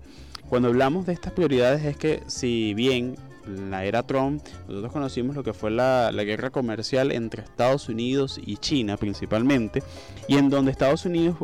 Cuando 0.53 0.69
hablamos 0.69 1.07
de 1.07 1.13
estas 1.13 1.33
prioridades 1.33 1.83
es 1.83 1.97
que 1.97 2.21
si 2.27 2.75
bien 2.75 3.15
la 3.47 3.85
era 3.85 4.03
Trump, 4.03 4.45
nosotros 4.67 4.93
conocimos 4.93 5.35
lo 5.35 5.43
que 5.43 5.51
fue 5.51 5.71
la, 5.71 6.11
guerra 6.11 6.51
comercial 6.51 7.11
entre 7.11 7.41
Estados 7.41 7.89
Unidos 7.89 8.39
y 8.39 8.57
China 8.57 8.95
principalmente, 8.97 9.81
y 10.27 10.37
en 10.37 10.51
donde 10.51 10.69
Estados 10.69 11.07
Unidos 11.07 11.37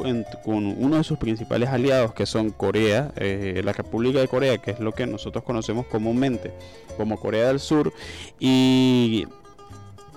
con 0.45 0.63
uno 0.63 0.97
de 0.97 1.03
sus 1.03 1.17
principales 1.17 1.69
aliados 1.69 2.13
que 2.13 2.27
son 2.27 2.51
Corea, 2.51 3.11
eh, 3.15 3.63
la 3.65 3.73
República 3.73 4.19
de 4.19 4.27
Corea, 4.27 4.59
que 4.59 4.69
es 4.69 4.79
lo 4.79 4.91
que 4.91 5.07
nosotros 5.07 5.43
conocemos 5.43 5.87
comúnmente 5.87 6.53
como 6.95 7.19
Corea 7.19 7.47
del 7.47 7.59
Sur, 7.59 7.91
y, 8.39 9.25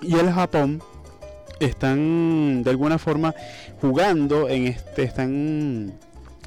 y 0.03 0.15
el 0.17 0.31
Japón, 0.31 0.83
están 1.61 2.63
de 2.63 2.69
alguna 2.69 2.99
forma 2.99 3.35
jugando 3.81 4.51
en 4.51 4.67
este, 4.67 5.05
están 5.05 5.95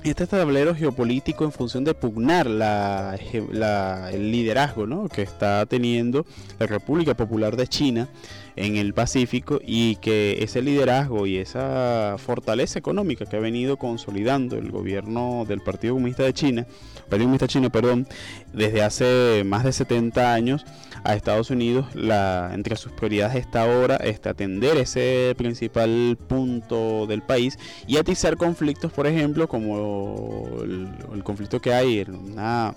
este 0.10 0.28
tablero 0.28 0.76
geopolítico 0.76 1.44
en 1.44 1.52
función 1.52 1.84
de 1.84 1.94
pugnar 1.94 2.48
el 2.48 4.32
liderazgo 4.32 4.86
¿no? 4.86 5.10
que 5.10 5.24
está 5.24 5.66
teniendo 5.66 6.26
la 6.60 6.68
República 6.68 7.16
Popular 7.16 7.56
de 7.56 7.68
China 7.68 8.08
en 8.56 8.78
el 8.78 8.94
Pacífico 8.94 9.60
y 9.66 9.98
que 9.98 10.44
ese 10.44 10.62
liderazgo 10.62 11.28
y 11.28 11.38
esa 11.38 12.16
fortaleza 12.18 12.80
económica 12.80 13.26
que 13.26 13.38
ha 13.38 13.40
venido 13.40 13.78
consolidando 13.78 14.58
el 14.58 14.72
gobierno 14.72 15.46
del 15.48 15.62
Partido 15.62 15.96
Comunista 15.96 16.24
de 16.24 16.34
China, 16.34 16.66
Partido 17.10 17.26
Comunista 17.26 17.48
Chino, 17.48 17.70
perdón, 17.70 18.08
desde 18.54 18.82
hace 18.82 19.44
más 19.46 19.64
de 19.64 19.72
70 19.72 20.34
años 20.34 20.66
a 21.04 21.16
Estados 21.16 21.52
Unidos, 21.52 21.94
la, 21.94 22.52
entre 22.54 22.78
sus 22.78 22.92
prioridades 22.92 23.36
está 23.36 23.64
ahora 23.64 23.98
este, 23.98 24.30
atender 24.30 24.78
ese 24.78 25.36
principal 25.38 26.18
punto 26.28 27.06
del 27.08 27.22
país 27.22 27.60
y 27.88 27.98
atizar 27.98 28.38
conflictos, 28.38 28.92
por 28.92 29.06
ejemplo, 29.06 29.48
como 29.48 30.48
el, 30.64 30.90
el 31.14 31.24
conflicto 31.24 31.60
que 31.60 31.74
hay 31.74 32.00
en 32.00 32.16
una 32.16 32.76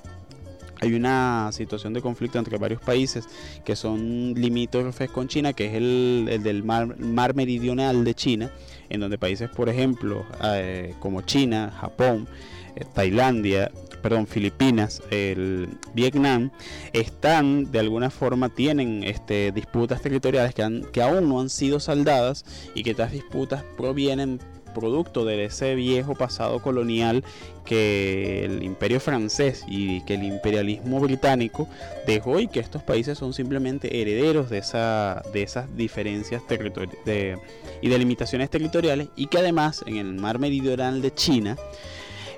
hay 0.80 0.94
una 0.94 1.50
situación 1.52 1.92
de 1.92 2.02
conflicto 2.02 2.38
entre 2.38 2.58
varios 2.58 2.80
países 2.80 3.26
que 3.64 3.76
son 3.76 4.34
limítrofes 4.34 5.10
con 5.10 5.28
China, 5.28 5.52
que 5.52 5.66
es 5.66 5.74
el, 5.74 6.40
del 6.42 6.62
mar, 6.64 7.34
meridional 7.34 8.04
de 8.04 8.14
China, 8.14 8.50
en 8.88 9.00
donde 9.00 9.18
países, 9.18 9.50
por 9.50 9.68
ejemplo, 9.68 10.24
eh, 10.42 10.94
como 11.00 11.22
China, 11.22 11.72
Japón, 11.80 12.28
eh, 12.76 12.84
Tailandia, 12.94 13.70
perdón, 14.02 14.26
Filipinas, 14.26 15.02
el 15.10 15.68
Vietnam, 15.94 16.50
están 16.92 17.70
de 17.72 17.80
alguna 17.80 18.10
forma, 18.10 18.48
tienen 18.48 19.02
este, 19.02 19.52
disputas 19.52 20.00
territoriales 20.00 20.54
que, 20.54 20.82
que 20.92 21.02
aún 21.02 21.28
no 21.28 21.40
han 21.40 21.50
sido 21.50 21.80
saldadas 21.80 22.44
y 22.74 22.84
que 22.84 22.90
estas 22.90 23.12
disputas 23.12 23.64
provienen 23.76 24.38
producto 24.68 25.24
de 25.24 25.44
ese 25.44 25.74
viejo 25.74 26.14
pasado 26.14 26.60
colonial 26.60 27.24
que 27.64 28.44
el 28.44 28.62
imperio 28.62 28.98
francés 28.98 29.64
y 29.68 30.00
que 30.02 30.14
el 30.14 30.24
imperialismo 30.24 31.00
británico 31.00 31.68
dejó 32.06 32.40
y 32.40 32.48
que 32.48 32.60
estos 32.60 32.82
países 32.82 33.18
son 33.18 33.34
simplemente 33.34 34.00
herederos 34.00 34.48
de, 34.48 34.58
esa, 34.58 35.22
de 35.32 35.42
esas 35.42 35.76
diferencias 35.76 36.42
de, 36.48 37.38
y 37.82 37.88
delimitaciones 37.88 38.48
territoriales 38.50 39.08
y 39.16 39.26
que 39.26 39.38
además 39.38 39.84
en 39.86 39.96
el 39.96 40.14
mar 40.14 40.38
meridional 40.38 41.02
de 41.02 41.12
China 41.12 41.56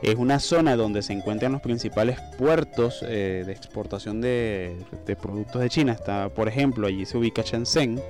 es 0.02 0.14
una 0.16 0.40
zona 0.40 0.76
donde 0.76 1.02
se 1.02 1.12
encuentran 1.12 1.52
los 1.52 1.60
principales 1.60 2.18
puertos 2.38 3.04
eh, 3.06 3.44
de 3.44 3.52
exportación 3.52 4.20
de, 4.20 4.76
de, 5.06 5.14
productos 5.14 5.60
de 5.60 5.68
China. 5.68 5.92
Está, 5.92 6.30
por 6.30 6.48
ejemplo, 6.48 6.86
allí 6.86 7.04
se 7.04 7.18
ubica 7.18 7.42
Shenzhen, 7.42 8.00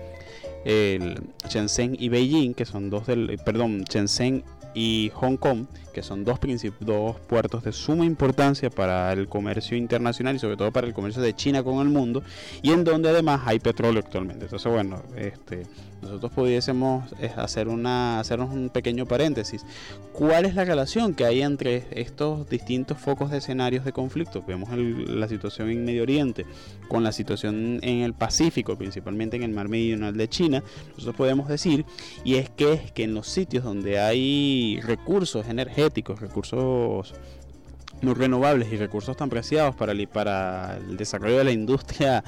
el 0.64 1.20
Shenzhen 1.48 1.96
y 1.98 2.08
Beijing, 2.08 2.54
que 2.54 2.64
son 2.64 2.90
dos 2.90 3.06
del, 3.06 3.38
perdón, 3.44 3.84
Shenzhen 3.84 4.44
y 4.74 5.10
Hong 5.14 5.36
Kong, 5.36 5.66
que 5.92 6.02
son 6.02 6.24
dos, 6.24 6.38
dos 6.80 7.16
puertos 7.20 7.64
de 7.64 7.72
suma 7.72 8.04
importancia 8.04 8.70
para 8.70 9.12
el 9.12 9.28
comercio 9.28 9.76
internacional 9.76 10.36
y 10.36 10.38
sobre 10.38 10.56
todo 10.56 10.70
para 10.70 10.86
el 10.86 10.94
comercio 10.94 11.22
de 11.22 11.34
China 11.34 11.62
con 11.62 11.80
el 11.80 11.88
mundo, 11.88 12.22
y 12.62 12.70
en 12.72 12.84
donde 12.84 13.08
además 13.08 13.42
hay 13.46 13.58
petróleo 13.58 14.00
actualmente. 14.04 14.44
Entonces, 14.44 14.70
bueno, 14.70 15.02
este, 15.16 15.66
nosotros 16.02 16.32
pudiésemos 16.32 17.12
eh, 17.20 17.30
hacer 17.36 17.68
una, 17.68 18.20
hacernos 18.20 18.50
un 18.50 18.70
pequeño 18.70 19.06
paréntesis. 19.06 19.64
¿Cuál 20.12 20.44
es 20.44 20.54
la 20.54 20.64
relación 20.64 21.14
que 21.14 21.24
hay 21.24 21.42
entre 21.42 21.86
estos 21.90 22.48
distintos 22.48 22.98
focos 22.98 23.30
de 23.30 23.38
escenarios 23.38 23.84
de 23.84 23.92
conflicto? 23.92 24.42
Vemos 24.46 24.70
la 24.72 25.28
situación 25.28 25.70
en 25.70 25.84
Medio 25.84 26.02
Oriente 26.02 26.46
con 26.88 27.04
la 27.04 27.12
situación 27.12 27.78
en 27.82 28.02
el 28.02 28.14
Pacífico, 28.14 28.76
principalmente 28.76 29.36
en 29.36 29.42
el 29.42 29.50
mar 29.50 29.68
meridional 29.68 30.16
de 30.16 30.28
China. 30.28 30.62
Nosotros 30.90 31.16
podemos 31.16 31.48
decir, 31.48 31.84
y 32.24 32.36
es 32.36 32.50
que, 32.50 32.72
es 32.72 32.92
que 32.92 33.04
en 33.04 33.14
los 33.14 33.26
sitios 33.28 33.64
donde 33.64 33.98
hay 33.98 34.80
recursos 34.82 35.46
energéticos, 35.48 36.20
recursos 36.20 37.14
no 38.02 38.14
renovables 38.14 38.72
y 38.72 38.76
recursos 38.76 39.16
tan 39.16 39.28
preciados 39.28 39.74
para 39.74 39.92
el, 39.92 40.06
para 40.08 40.76
el 40.76 40.96
desarrollo 40.96 41.38
de 41.38 41.44
la 41.44 41.52
industria 41.52 42.24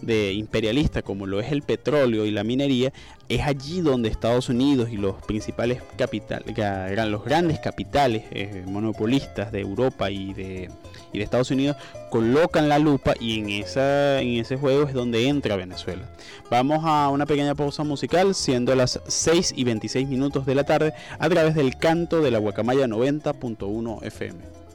de 0.00 0.32
imperialista 0.32 1.02
como 1.02 1.26
lo 1.26 1.40
es 1.40 1.52
el 1.52 1.62
petróleo 1.62 2.24
y 2.24 2.30
la 2.30 2.44
minería, 2.44 2.92
es 3.28 3.42
allí 3.42 3.80
donde 3.80 4.08
Estados 4.08 4.48
Unidos 4.48 4.88
y 4.90 4.96
los 4.96 5.16
principales 5.22 5.82
capitales, 5.96 6.56
los 7.08 7.24
grandes 7.24 7.58
capitales 7.58 8.24
eh, 8.30 8.64
monopolistas 8.66 9.52
de 9.52 9.60
Europa 9.60 10.10
y 10.10 10.32
de, 10.32 10.70
y 11.12 11.18
de 11.18 11.24
Estados 11.24 11.50
Unidos 11.50 11.76
colocan 12.10 12.68
la 12.68 12.78
lupa 12.78 13.14
y 13.20 13.38
en, 13.38 13.50
esa, 13.50 14.20
en 14.20 14.38
ese 14.38 14.56
juego 14.56 14.84
es 14.84 14.94
donde 14.94 15.28
entra 15.28 15.56
Venezuela. 15.56 16.08
Vamos 16.50 16.80
a 16.84 17.10
una 17.10 17.26
pequeña 17.26 17.54
pausa 17.54 17.84
musical, 17.84 18.34
siendo 18.34 18.74
las 18.74 19.00
6 19.06 19.54
y 19.56 19.64
26 19.64 20.08
minutos 20.08 20.46
de 20.46 20.54
la 20.54 20.64
tarde, 20.64 20.94
a 21.18 21.28
través 21.28 21.54
del 21.54 21.76
canto 21.76 22.22
de 22.22 22.30
la 22.30 22.38
Guacamaya 22.38 22.86
90.1 22.86 24.02
FM. 24.04 24.67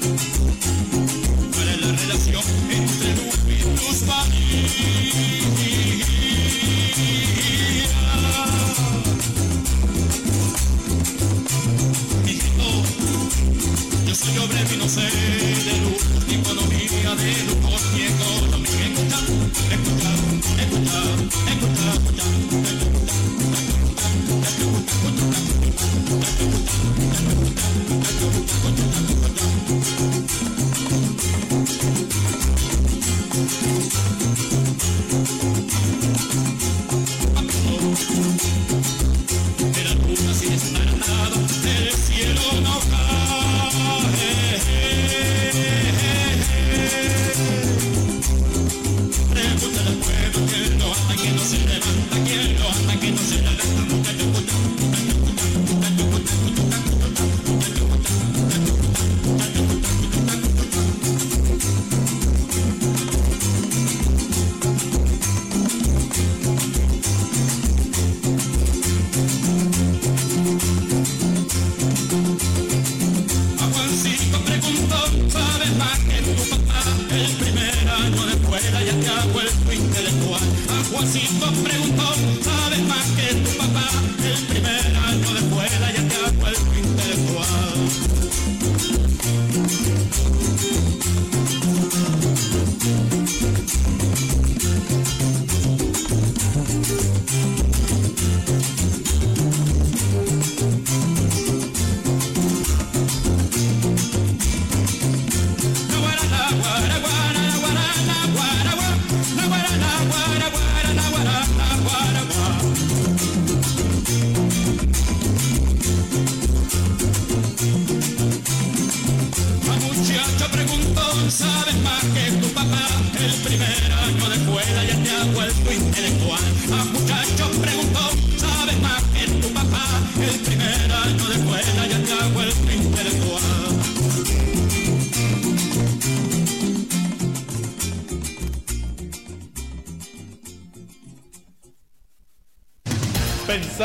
¿Cuál 0.00 0.39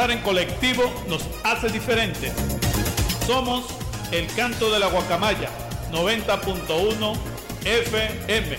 En 0.09 0.19
colectivo 0.19 0.83
nos 1.09 1.25
hace 1.43 1.67
diferentes. 1.69 2.31
Somos 3.25 3.65
el 4.11 4.27
canto 4.35 4.71
de 4.71 4.77
la 4.77 4.87
guacamaya 4.87 5.49
90.1 5.91 7.17
FM. 7.65 8.57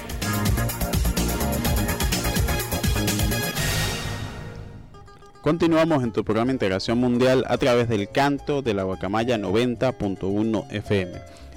Continuamos 5.41 6.03
en 6.03 6.11
tu 6.11 6.25
programa 6.25 6.51
Integración 6.51 6.99
Mundial 6.99 7.45
a 7.47 7.57
través 7.59 7.89
del 7.89 8.11
canto 8.11 8.61
de 8.63 8.75
la 8.75 8.83
Guacamaya 8.83 9.39
90.1 9.39 10.73
FM. 10.73 11.13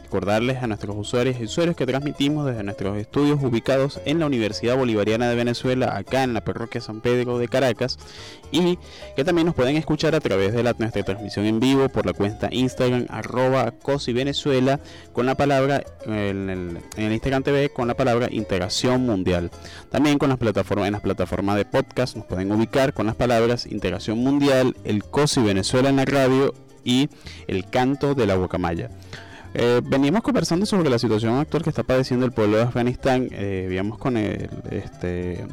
Recordarles 0.10 0.58
a 0.64 0.66
nuestros 0.66 0.98
usuarios 0.98 1.40
y 1.40 1.44
usuarios 1.44 1.76
que 1.76 1.86
transmitimos 1.86 2.48
desde 2.48 2.64
nuestros 2.64 2.98
estudios 2.98 3.38
ubicados 3.44 4.02
en 4.06 4.18
la 4.18 4.26
Universidad 4.26 4.76
Bolivariana 4.76 5.30
de 5.30 5.36
Venezuela, 5.36 5.96
acá 5.96 6.24
en 6.24 6.34
la 6.34 6.44
parroquia 6.44 6.82
San 6.82 7.00
Pedro 7.02 7.38
de 7.38 7.48
Caracas, 7.48 8.00
y 8.52 8.80
que 9.16 9.24
también 9.24 9.46
nos 9.46 9.54
pueden 9.54 9.76
escuchar 9.76 10.16
a 10.16 10.20
través 10.20 10.52
de 10.54 10.64
la, 10.64 10.74
nuestra 10.80 11.04
transmisión 11.04 11.46
en 11.46 11.60
vivo 11.60 11.90
por 11.90 12.08
la 12.08 12.14
cuenta 12.14 12.50
Instagram 12.52 13.06
arroba 13.08 13.70
COSI 13.70 14.12
Venezuela 14.14 14.80
con 15.14 15.28
la 15.28 15.36
palabra 15.36 15.84
en 16.08 16.50
el, 16.50 16.80
en 16.98 17.12
Instagram 17.12 17.44
TV 17.44 17.70
con 17.70 17.88
la 17.88 17.94
palabra 17.94 18.30
Integración 18.32 19.06
Mundial. 19.06 19.52
También 19.92 20.18
con 20.18 20.30
las 20.30 20.40
plataformas 20.40 20.88
en 20.88 20.94
las 20.94 21.04
plataformas 21.04 21.56
de 21.56 21.66
podcast 21.66 22.16
nos 22.16 22.26
pueden 22.26 22.52
ubicar 22.52 22.96
con 22.96 23.06
las 23.06 23.16
palabras 23.16 23.68
Integración 23.68 24.18
Mundial, 24.18 24.76
el 24.86 25.04
COSI 25.04 25.42
Venezuela 25.42 25.90
en 25.90 25.98
la 25.98 26.06
radio 26.06 26.56
y 26.84 27.10
el 27.46 27.70
canto 27.70 28.16
de 28.16 28.26
la 28.26 28.34
guacamaya. 28.34 28.90
Eh, 29.54 29.82
venimos 29.84 30.22
conversando 30.22 30.66
sobre 30.66 30.90
la 30.90 31.00
situación 31.00 31.36
actual 31.36 31.64
que 31.64 31.70
está 31.70 31.84
padeciendo 31.84 32.26
el 32.26 32.32
pueblo 32.32 32.58
de 32.58 32.64
Afganistán. 32.64 33.30
Eh, 33.32 33.64
habíamos 33.66 33.98
con 33.98 34.16
el, 34.16 34.50
este, 34.70 35.44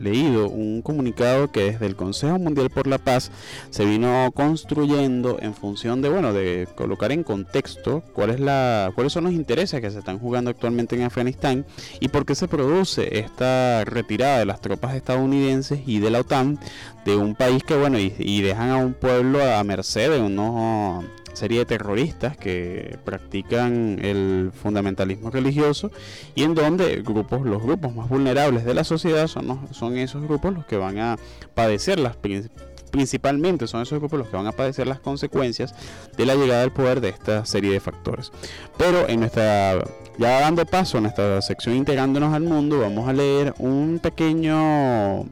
leído 0.00 0.48
un 0.48 0.82
comunicado 0.82 1.50
que 1.50 1.72
desde 1.72 1.86
el 1.86 1.96
Consejo 1.96 2.38
Mundial 2.38 2.70
por 2.70 2.86
la 2.86 2.98
Paz 2.98 3.30
se 3.70 3.84
vino 3.84 4.30
construyendo 4.34 5.38
en 5.40 5.54
función 5.54 6.02
de 6.02 6.08
bueno 6.08 6.32
de 6.32 6.68
colocar 6.74 7.12
en 7.12 7.24
contexto 7.24 8.02
cuál 8.12 8.30
es 8.30 8.40
la 8.40 8.92
cuáles 8.94 9.12
son 9.12 9.24
los 9.24 9.32
intereses 9.32 9.80
que 9.80 9.90
se 9.90 9.98
están 9.98 10.18
jugando 10.18 10.50
actualmente 10.50 10.96
en 10.96 11.02
Afganistán 11.02 11.66
y 12.00 12.08
por 12.08 12.26
qué 12.26 12.34
se 12.34 12.48
produce 12.48 13.18
esta 13.18 13.84
retirada 13.84 14.38
de 14.38 14.46
las 14.46 14.60
tropas 14.60 14.94
estadounidenses 14.94 15.80
y 15.86 15.98
de 15.98 16.10
la 16.10 16.20
OTAN 16.20 16.58
de 17.04 17.16
un 17.16 17.34
país 17.34 17.62
que 17.62 17.76
bueno 17.76 17.98
y, 17.98 18.14
y 18.18 18.40
dejan 18.42 18.70
a 18.70 18.76
un 18.76 18.94
pueblo 18.94 19.42
a 19.42 19.62
merced 19.64 20.10
de 20.10 20.20
unos 20.20 21.04
serie 21.34 21.60
de 21.60 21.64
terroristas 21.66 22.36
que 22.36 22.98
practican 23.04 23.98
el 24.02 24.50
fundamentalismo 24.52 25.30
religioso 25.30 25.90
y 26.34 26.42
en 26.42 26.54
donde 26.54 27.02
grupos 27.02 27.42
los 27.46 27.62
grupos 27.62 27.94
más 27.94 28.08
vulnerables 28.08 28.64
de 28.64 28.74
la 28.74 28.84
sociedad 28.84 29.26
son, 29.26 29.68
son 29.72 29.96
esos 29.96 30.22
grupos 30.22 30.54
los 30.54 30.66
que 30.66 30.76
van 30.76 30.98
a 30.98 31.16
padecer 31.54 31.98
las 31.98 32.16
prin- 32.16 32.50
principalmente 32.90 33.66
son 33.66 33.82
esos 33.82 33.98
grupos 33.98 34.18
los 34.18 34.28
que 34.28 34.36
van 34.36 34.46
a 34.46 34.52
padecer 34.52 34.86
las 34.86 34.98
consecuencias 34.98 35.74
de 36.16 36.24
la 36.24 36.34
llegada 36.34 36.62
al 36.62 36.72
poder 36.72 37.00
de 37.02 37.10
esta 37.10 37.44
serie 37.44 37.70
de 37.70 37.80
factores. 37.80 38.32
Pero 38.78 39.06
en 39.08 39.20
nuestra 39.20 39.84
ya 40.16 40.40
dando 40.40 40.64
paso 40.66 40.98
a 40.98 41.00
nuestra 41.02 41.40
sección 41.42 41.76
integrándonos 41.76 42.34
al 42.34 42.42
mundo, 42.42 42.80
vamos 42.80 43.06
a 43.08 43.12
leer 43.12 43.54
un 43.58 44.00
pequeño 44.02 45.26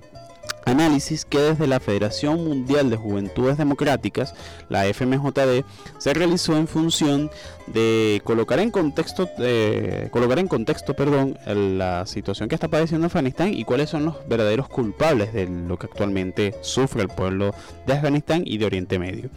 análisis 0.64 1.24
que 1.24 1.38
desde 1.38 1.66
la 1.66 1.80
Federación 1.80 2.44
Mundial 2.44 2.90
de 2.90 2.96
Juventudes 2.96 3.56
Democráticas, 3.56 4.35
la 4.68 4.85
FMJD, 4.87 5.64
se 5.98 6.14
realizó 6.14 6.56
en 6.56 6.68
función 6.68 7.30
de 7.66 8.20
colocar 8.24 8.59
en 8.59 8.70
contexto, 8.70 9.29
colocar 10.11 10.38
en 10.38 10.48
contexto, 10.48 10.94
perdón, 10.94 11.38
la 11.46 12.07
situación 12.07 12.48
que 12.48 12.55
está 12.55 12.68
padeciendo 12.68 13.07
Afganistán 13.07 13.52
y 13.55 13.64
cuáles 13.64 13.90
son 13.90 14.05
los 14.05 14.16
verdaderos 14.29 14.68
culpables 14.68 15.33
de 15.33 15.46
lo 15.46 15.79
que 15.79 15.87
actualmente 15.87 16.55
sufre 16.61 17.02
el 17.02 17.09
pueblo 17.09 17.55
de 17.87 17.92
Afganistán 17.92 18.42
y 18.44 18.59
de 18.59 18.66
Oriente 18.66 18.98
Medio. 18.98 19.31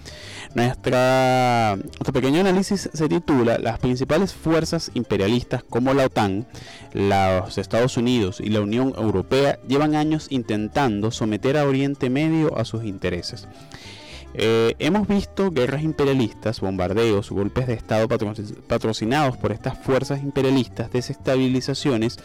Nuestro 0.53 2.13
pequeño 2.13 2.41
análisis 2.41 2.89
se 2.91 3.09
titula 3.09 3.57
Las 3.59 3.79
principales 3.79 4.33
fuerzas 4.33 4.91
imperialistas 4.93 5.63
como 5.63 5.93
la 5.93 6.05
OTAN, 6.05 6.47
los 6.93 7.57
Estados 7.57 7.97
Unidos 7.97 8.39
y 8.39 8.49
la 8.49 8.61
Unión 8.61 8.93
Europea 8.97 9.59
llevan 9.67 9.95
años 9.95 10.27
intentando 10.29 11.11
someter 11.11 11.57
a 11.57 11.65
Oriente 11.65 12.09
Medio 12.09 12.57
a 12.57 12.65
sus 12.65 12.83
intereses. 12.83 13.47
Eh, 14.35 14.75
hemos 14.77 15.07
visto 15.07 15.49
guerras 15.51 15.83
imperialistas, 15.83 16.61
bombardeos, 16.61 17.31
golpes 17.31 17.65
de 17.67 17.73
Estado 17.73 18.07
patrocinados 18.67 19.37
por 19.37 19.51
estas 19.51 19.77
fuerzas 19.79 20.21
imperialistas, 20.21 20.91
desestabilizaciones. 20.91 22.17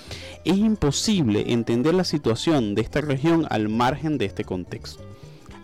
Es 0.45 0.57
imposible 0.57 1.53
entender 1.53 1.95
la 1.95 2.05
situación 2.05 2.75
de 2.75 2.83
esta 2.83 3.01
región 3.01 3.47
al 3.49 3.69
margen 3.69 4.19
de 4.19 4.27
este 4.27 4.45
contexto. 4.45 5.03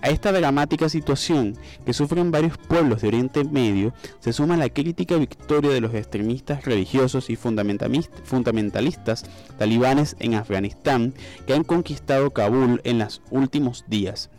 A 0.03 0.09
esta 0.09 0.33
dramática 0.33 0.88
situación 0.88 1.59
que 1.85 1.92
sufren 1.92 2.31
varios 2.31 2.57
pueblos 2.57 3.03
de 3.03 3.09
Oriente 3.09 3.44
Medio 3.44 3.92
se 4.20 4.33
suma 4.33 4.57
la 4.57 4.70
crítica 4.70 5.16
victoria 5.16 5.70
de 5.70 5.83
los 5.83 5.92
extremistas 5.92 6.64
religiosos 6.64 7.29
y 7.29 7.37
fundamentalistas 7.37 9.24
talibanes 9.59 10.16
en 10.18 10.37
Afganistán 10.37 11.12
que 11.46 11.53
han 11.53 11.64
conquistado 11.64 12.31
Kabul 12.31 12.81
en 12.85 12.98
los 12.98 13.20
últimos 13.31 13.85
días. 13.88 14.31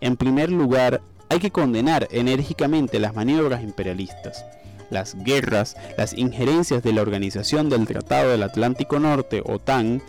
En 0.00 0.16
primer 0.16 0.52
lugar, 0.52 1.02
hay 1.28 1.38
que 1.38 1.50
condenar 1.50 2.08
enérgicamente 2.10 2.98
las 2.98 3.14
maniobras 3.14 3.62
imperialistas 3.62 4.44
las 4.90 5.16
guerras, 5.22 5.76
las 5.96 6.16
injerencias 6.16 6.82
de 6.82 6.92
la 6.92 7.02
Organización 7.02 7.68
del 7.68 7.86
Tratado 7.86 8.30
del 8.30 8.42
Atlántico 8.42 8.98
Norte, 8.98 9.42
OTAN, 9.44 10.02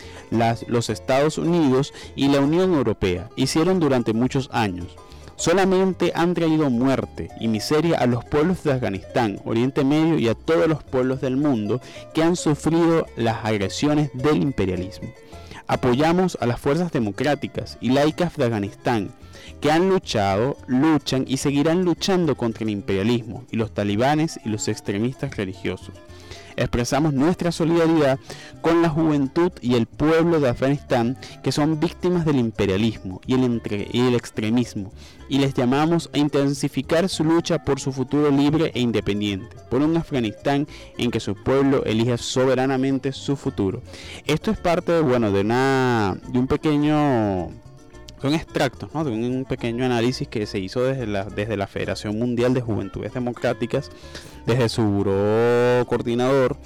los 0.67 0.89
Estados 0.89 1.38
Unidos 1.38 1.93
y 2.15 2.29
la 2.29 2.39
Unión 2.39 2.73
Europea 2.73 3.29
hicieron 3.36 3.79
durante 3.79 4.13
muchos 4.13 4.49
años. 4.51 4.95
Solamente 5.36 6.12
han 6.15 6.34
traído 6.34 6.69
muerte 6.69 7.29
y 7.39 7.47
miseria 7.47 7.97
a 7.97 8.08
los 8.08 8.25
pueblos 8.25 8.62
de 8.63 8.73
Afganistán, 8.73 9.39
Oriente 9.45 9.86
Medio 9.86 10.19
y 10.19 10.27
a 10.27 10.36
todos 10.36 10.67
los 10.67 10.84
pueblos 10.84 11.21
del 11.21 11.38
mundo 11.38 11.79
que 12.13 12.23
han 12.23 12.36
sufrido 12.36 13.05
las 13.15 13.45
agresiones 13.45 14.12
del 14.13 14.41
imperialismo. 14.41 15.10
Apoyamos 15.65 16.38
a 16.41 16.45
las 16.45 16.60
fuerzas 16.60 16.91
democráticas 16.91 17.77
y 17.79 17.91
laicas 17.91 18.36
de 18.36 18.45
Afganistán 18.45 19.12
que 19.61 19.71
han 19.71 19.89
luchado, 19.89 20.57
luchan 20.67 21.25
y 21.27 21.37
seguirán 21.37 21.83
luchando 21.83 22.35
contra 22.35 22.63
el 22.63 22.69
imperialismo 22.69 23.45
y 23.51 23.57
los 23.57 23.73
talibanes 23.73 24.39
y 24.45 24.49
los 24.49 24.67
extremistas 24.67 25.35
religiosos. 25.35 25.93
Expresamos 26.59 27.13
nuestra 27.13 27.53
solidaridad 27.53 28.19
con 28.61 28.81
la 28.81 28.89
juventud 28.89 29.51
y 29.61 29.75
el 29.75 29.85
pueblo 29.85 30.41
de 30.41 30.49
Afganistán 30.49 31.17
que 31.41 31.53
son 31.53 31.79
víctimas 31.79 32.25
del 32.25 32.35
imperialismo 32.35 33.21
y 33.25 33.35
el, 33.35 34.13
extremismo 34.13 34.91
y 35.29 35.39
les 35.39 35.53
llamamos 35.53 36.09
a 36.13 36.17
intensificar 36.17 37.07
su 37.07 37.23
lucha 37.23 37.63
por 37.63 37.79
su 37.79 37.93
futuro 37.93 38.29
libre 38.29 38.71
e 38.73 38.81
independiente, 38.81 39.55
por 39.69 39.81
un 39.81 39.95
Afganistán 39.95 40.67
en 40.97 41.11
que 41.11 41.21
su 41.21 41.33
pueblo 41.33 41.85
elija 41.85 42.17
soberanamente 42.17 43.13
su 43.13 43.37
futuro. 43.37 43.81
Esto 44.25 44.51
es 44.51 44.57
parte, 44.57 44.99
bueno, 44.99 45.31
de, 45.31 45.41
una, 45.41 46.17
de 46.27 46.39
un 46.39 46.47
pequeño 46.47 47.51
son 48.21 48.34
extractos 48.34 48.91
de 48.93 49.12
un 49.12 49.45
pequeño 49.47 49.86
análisis 49.86 50.27
que 50.27 50.45
se 50.45 50.60
hizo 50.60 50.84
desde 50.84 51.08
la, 51.08 51.25
desde 51.25 51.58
la 51.58 51.67
Federación 51.67 52.17
Mundial 52.17 52.53
de 52.53 52.62
Juventudes 52.62 53.13
Democráticas, 53.13 53.89
desde 54.45 54.69
su 54.69 54.84
buró 54.84 55.86
coordinador, 55.88 56.58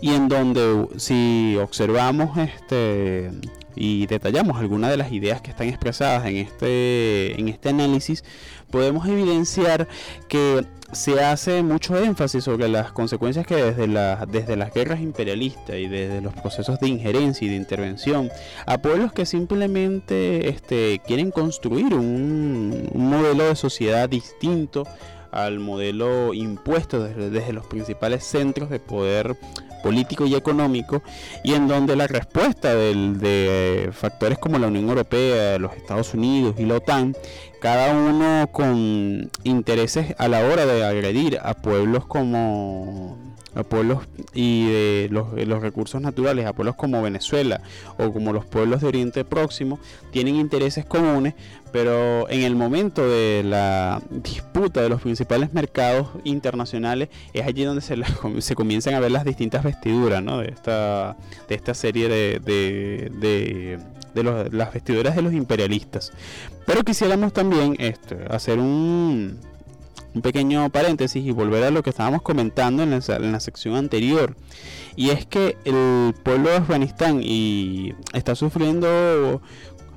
y 0.00 0.14
en 0.14 0.28
donde 0.28 0.88
si 0.96 1.56
observamos 1.60 2.36
este 2.38 3.30
y 3.76 4.06
detallamos 4.06 4.58
algunas 4.58 4.90
de 4.90 4.96
las 4.96 5.12
ideas 5.12 5.40
que 5.40 5.50
están 5.50 5.68
expresadas 5.68 6.26
en 6.26 6.36
este, 6.36 7.38
en 7.40 7.48
este 7.48 7.70
análisis, 7.70 8.24
podemos 8.70 9.06
evidenciar 9.06 9.88
que 10.28 10.64
se 10.92 11.22
hace 11.22 11.62
mucho 11.62 11.96
énfasis 11.96 12.44
sobre 12.44 12.68
las 12.68 12.92
consecuencias 12.92 13.46
que 13.46 13.54
desde, 13.54 13.86
la, 13.86 14.26
desde 14.26 14.56
las 14.56 14.72
guerras 14.72 15.00
imperialistas 15.00 15.76
y 15.76 15.86
desde 15.86 16.20
los 16.20 16.34
procesos 16.34 16.80
de 16.80 16.88
injerencia 16.88 17.46
y 17.46 17.50
de 17.50 17.56
intervención 17.56 18.30
a 18.66 18.78
pueblos 18.78 19.12
que 19.12 19.24
simplemente 19.24 20.48
este, 20.48 21.00
quieren 21.06 21.30
construir 21.30 21.94
un, 21.94 22.90
modelo 22.94 23.44
de 23.44 23.56
sociedad 23.56 24.08
distinto 24.08 24.84
al 25.30 25.60
modelo 25.60 26.34
impuesto 26.34 27.02
desde, 27.04 27.30
desde 27.30 27.52
los 27.52 27.66
principales 27.66 28.24
centros 28.24 28.68
de 28.68 28.80
poder 28.80 29.36
político 29.82 30.26
y 30.26 30.34
económico 30.34 31.02
y 31.42 31.54
en 31.54 31.68
donde 31.68 31.96
la 31.96 32.06
respuesta 32.06 32.74
de 32.74 33.90
factores 33.92 34.38
como 34.38 34.58
la 34.58 34.68
Unión 34.68 34.88
Europea, 34.88 35.58
los 35.58 35.74
Estados 35.74 36.14
Unidos 36.14 36.54
y 36.58 36.64
la 36.64 36.76
OTAN, 36.76 37.14
cada 37.60 37.92
uno 37.94 38.48
con 38.52 39.30
intereses 39.44 40.14
a 40.18 40.28
la 40.28 40.44
hora 40.44 40.66
de 40.66 40.84
agredir 40.84 41.38
a 41.42 41.54
pueblos 41.54 42.06
como 42.06 43.18
pueblos 43.68 44.04
y 44.32 44.66
de 44.68 45.08
los, 45.10 45.32
los, 45.46 45.60
recursos 45.60 46.00
naturales, 46.00 46.46
a 46.46 46.52
pueblos 46.52 46.76
como 46.76 47.02
Venezuela 47.02 47.62
o 47.98 48.12
como 48.12 48.32
los 48.32 48.44
pueblos 48.44 48.80
de 48.80 48.88
Oriente 48.88 49.24
Próximo, 49.24 49.78
tienen 50.12 50.36
intereses 50.36 50.84
comunes, 50.84 51.34
pero 51.72 52.28
en 52.30 52.42
el 52.42 52.56
momento 52.56 53.08
de 53.08 53.42
la 53.44 54.02
disputa 54.10 54.82
de 54.82 54.88
los 54.88 55.02
principales 55.02 55.52
mercados 55.52 56.08
internacionales 56.24 57.08
es 57.32 57.46
allí 57.46 57.64
donde 57.64 57.82
se, 57.82 57.96
se 58.38 58.54
comienzan 58.54 58.94
a 58.94 59.00
ver 59.00 59.10
las 59.10 59.24
distintas 59.24 59.64
vestiduras 59.64 60.22
¿no? 60.22 60.38
de, 60.38 60.48
esta, 60.48 61.16
de 61.48 61.54
esta 61.54 61.74
serie 61.74 62.08
de, 62.08 62.40
de, 62.40 63.78
de, 64.14 64.22
los, 64.22 64.52
las 64.52 64.72
vestiduras 64.72 65.16
de 65.16 65.22
los 65.22 65.32
imperialistas. 65.32 66.12
Pero 66.66 66.84
quisiéramos 66.84 67.32
también 67.32 67.76
este, 67.78 68.16
hacer 68.30 68.58
un, 68.58 69.38
un 70.14 70.22
pequeño 70.22 70.70
paréntesis 70.70 71.24
y 71.24 71.30
volver 71.30 71.64
a 71.64 71.70
lo 71.70 71.82
que 71.82 71.90
estábamos 71.90 72.22
comentando 72.22 72.82
en 72.82 72.90
la, 72.90 73.40
sección 73.40 73.76
anterior. 73.76 74.36
Y 74.96 75.10
es 75.10 75.24
que 75.26 75.56
el 75.64 76.14
pueblo 76.22 76.50
de 76.50 76.56
Afganistán 76.56 77.20
y 77.22 77.94
está 78.12 78.34
sufriendo 78.34 79.40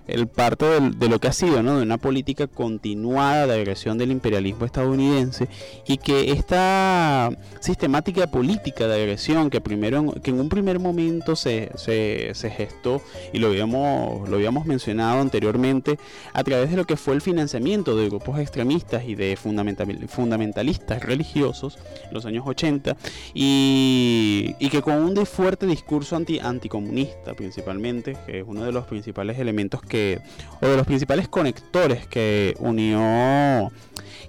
el 0.08 0.28
parte 0.28 0.66
de, 0.66 1.10
lo 1.10 1.20
que 1.20 1.28
ha 1.28 1.34
sido, 1.34 1.64
¿no? 1.64 1.78
de 1.78 1.84
una 1.84 1.98
política 1.98 2.48
continuada 2.48 3.48
de 3.48 3.54
agresión 3.54 3.98
del 3.98 4.12
imperialismo 4.12 4.66
estadounidense 4.66 5.48
y 5.88 5.98
que 5.98 6.32
esta 6.32 7.32
sistemática 7.60 8.28
política 8.28 8.88
de 8.88 8.96
agresión 9.02 9.50
que 9.50 9.62
primero 9.62 10.14
que 10.22 10.32
en 10.32 10.40
un 10.40 10.50
primer 10.50 10.80
momento 10.80 11.36
se, 11.36 11.72
se, 11.76 12.34
gestó 12.50 13.02
y 13.32 13.40
lo 13.40 13.48
habíamos, 13.48 14.28
lo 14.30 14.36
habíamos 14.36 14.66
mencionado 14.66 15.22
anteriormente 15.22 15.98
a 16.34 16.44
través 16.44 16.70
de 16.70 16.78
lo 16.78 16.86
que 16.86 16.98
fue 16.98 17.14
el 17.14 17.22
financiamiento 17.22 17.96
de 17.96 18.10
grupos 18.10 18.40
extremistas 18.40 19.06
y 19.06 19.16
de 19.16 19.38
fundamentalistas 19.38 21.02
religiosos 21.02 21.78
en 22.08 22.14
los 22.14 22.26
años 22.26 22.44
80 22.46 22.98
y, 23.34 24.56
y 24.60 24.70
que 24.70 24.82
con 24.82 24.96
un 24.96 25.14
fuerte 25.26 25.66
discurso 25.66 26.16
anti, 26.16 26.40
anticomunista 26.40 27.34
principalmente, 27.34 28.18
que 28.26 28.40
es 28.40 28.46
uno 28.48 28.64
de 28.64 28.72
los 28.72 28.86
principales 28.86 29.40
elementos 29.40 29.82
que 29.82 29.93
o 30.62 30.68
de 30.68 30.78
los 30.78 30.86
principales 30.86 31.28
conectores 31.28 32.08
que 32.08 32.56
unió 32.60 33.72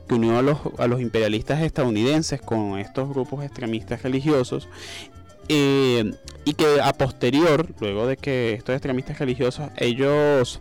que 0.07 0.14
unió 0.14 0.38
a 0.38 0.42
los, 0.42 0.59
a 0.79 0.87
los 0.87 1.00
imperialistas 1.00 1.62
estadounidenses 1.62 2.42
con 2.42 2.79
estos 2.79 3.09
grupos 3.09 3.42
extremistas 3.42 4.03
religiosos 4.03 4.68
eh, 5.48 6.12
y 6.44 6.55
que 6.55 6.81
a 6.83 6.92
posterior, 6.92 7.68
luego 7.81 8.07
de 8.07 8.16
que 8.16 8.53
estos 8.53 8.74
extremistas 8.74 9.18
religiosos, 9.18 9.70
ellos 9.77 10.61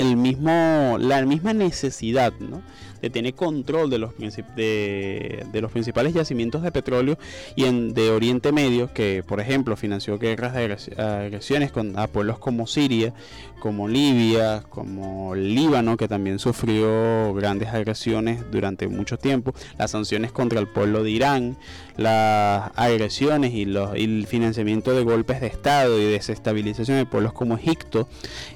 el 0.00 0.16
mismo, 0.16 0.96
la 0.98 1.24
misma 1.24 1.52
necesidad 1.52 2.32
¿no? 2.40 2.62
de 3.00 3.10
tener 3.10 3.34
control 3.34 3.90
de 3.90 3.98
los, 3.98 4.12
de, 4.56 5.46
los 5.52 5.72
principales 5.72 6.14
yacimientos 6.14 6.62
de 6.62 6.70
petróleo 6.70 7.18
y 7.56 7.64
en, 7.64 7.94
de 7.94 8.10
Oriente 8.10 8.52
Medio, 8.52 8.92
que 8.92 9.22
por 9.26 9.40
ejemplo 9.40 9.76
financió 9.76 10.18
guerras 10.18 10.54
de 10.54 10.76
agresiones 11.02 11.72
con, 11.72 11.98
a 11.98 12.06
pueblos 12.06 12.38
como 12.38 12.66
Siria, 12.66 13.14
como 13.60 13.88
Libia, 13.88 14.62
como 14.68 15.34
Líbano, 15.34 15.96
que 15.96 16.08
también 16.08 16.38
sufrió 16.38 17.32
grandes 17.34 17.68
agresiones 17.68 18.42
durante 18.50 18.88
mucho 18.88 19.18
tiempo, 19.18 19.54
las 19.78 19.90
sanciones 19.90 20.32
contra 20.32 20.60
el 20.60 20.66
pueblo 20.66 21.02
de 21.02 21.10
Irán, 21.10 21.56
las 21.96 22.70
agresiones 22.76 23.52
y, 23.54 23.66
los, 23.66 23.96
y 23.96 24.04
el 24.04 24.26
financiamiento 24.26 24.92
de 24.92 25.04
golpes 25.04 25.40
de 25.40 25.46
Estado 25.46 25.98
y 25.98 26.04
desestabilización 26.04 26.98
de 26.98 27.06
pueblos 27.06 27.32
como 27.32 27.56
Egipto, 27.56 28.08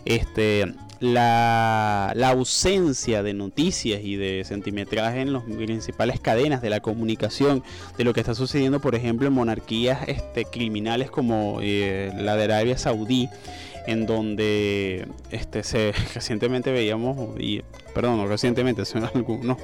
este, 0.05 0.75
la, 1.05 2.13
ausencia 2.25 3.23
de 3.23 3.35
noticias 3.35 4.01
y 4.03 4.17
de 4.17 4.43
centimetraje 4.45 5.21
en 5.21 5.33
las 5.33 5.43
principales 5.45 6.19
cadenas 6.21 6.63
de 6.63 6.71
la 6.71 6.81
comunicación 6.81 7.63
de 7.97 8.05
lo 8.05 8.13
que 8.13 8.21
está 8.21 8.35
sucediendo, 8.35 8.81
por 8.81 8.95
ejemplo, 8.95 9.29
en 9.29 9.35
monarquías 9.35 10.09
este, 10.09 10.45
criminales 10.45 11.11
como 11.11 11.59
eh, 11.63 12.13
la 12.17 12.37
de 12.37 12.45
Arabia 12.45 12.79
Saudí, 12.79 13.29
en 13.87 14.07
donde 14.07 15.07
este 15.31 15.63
se 15.63 15.93
recientemente 16.15 16.73
veíamos 16.73 17.39
y 17.39 17.63
perdón, 17.95 18.29
recientemente, 18.29 18.85
son 18.85 19.05
algunos 19.15 19.59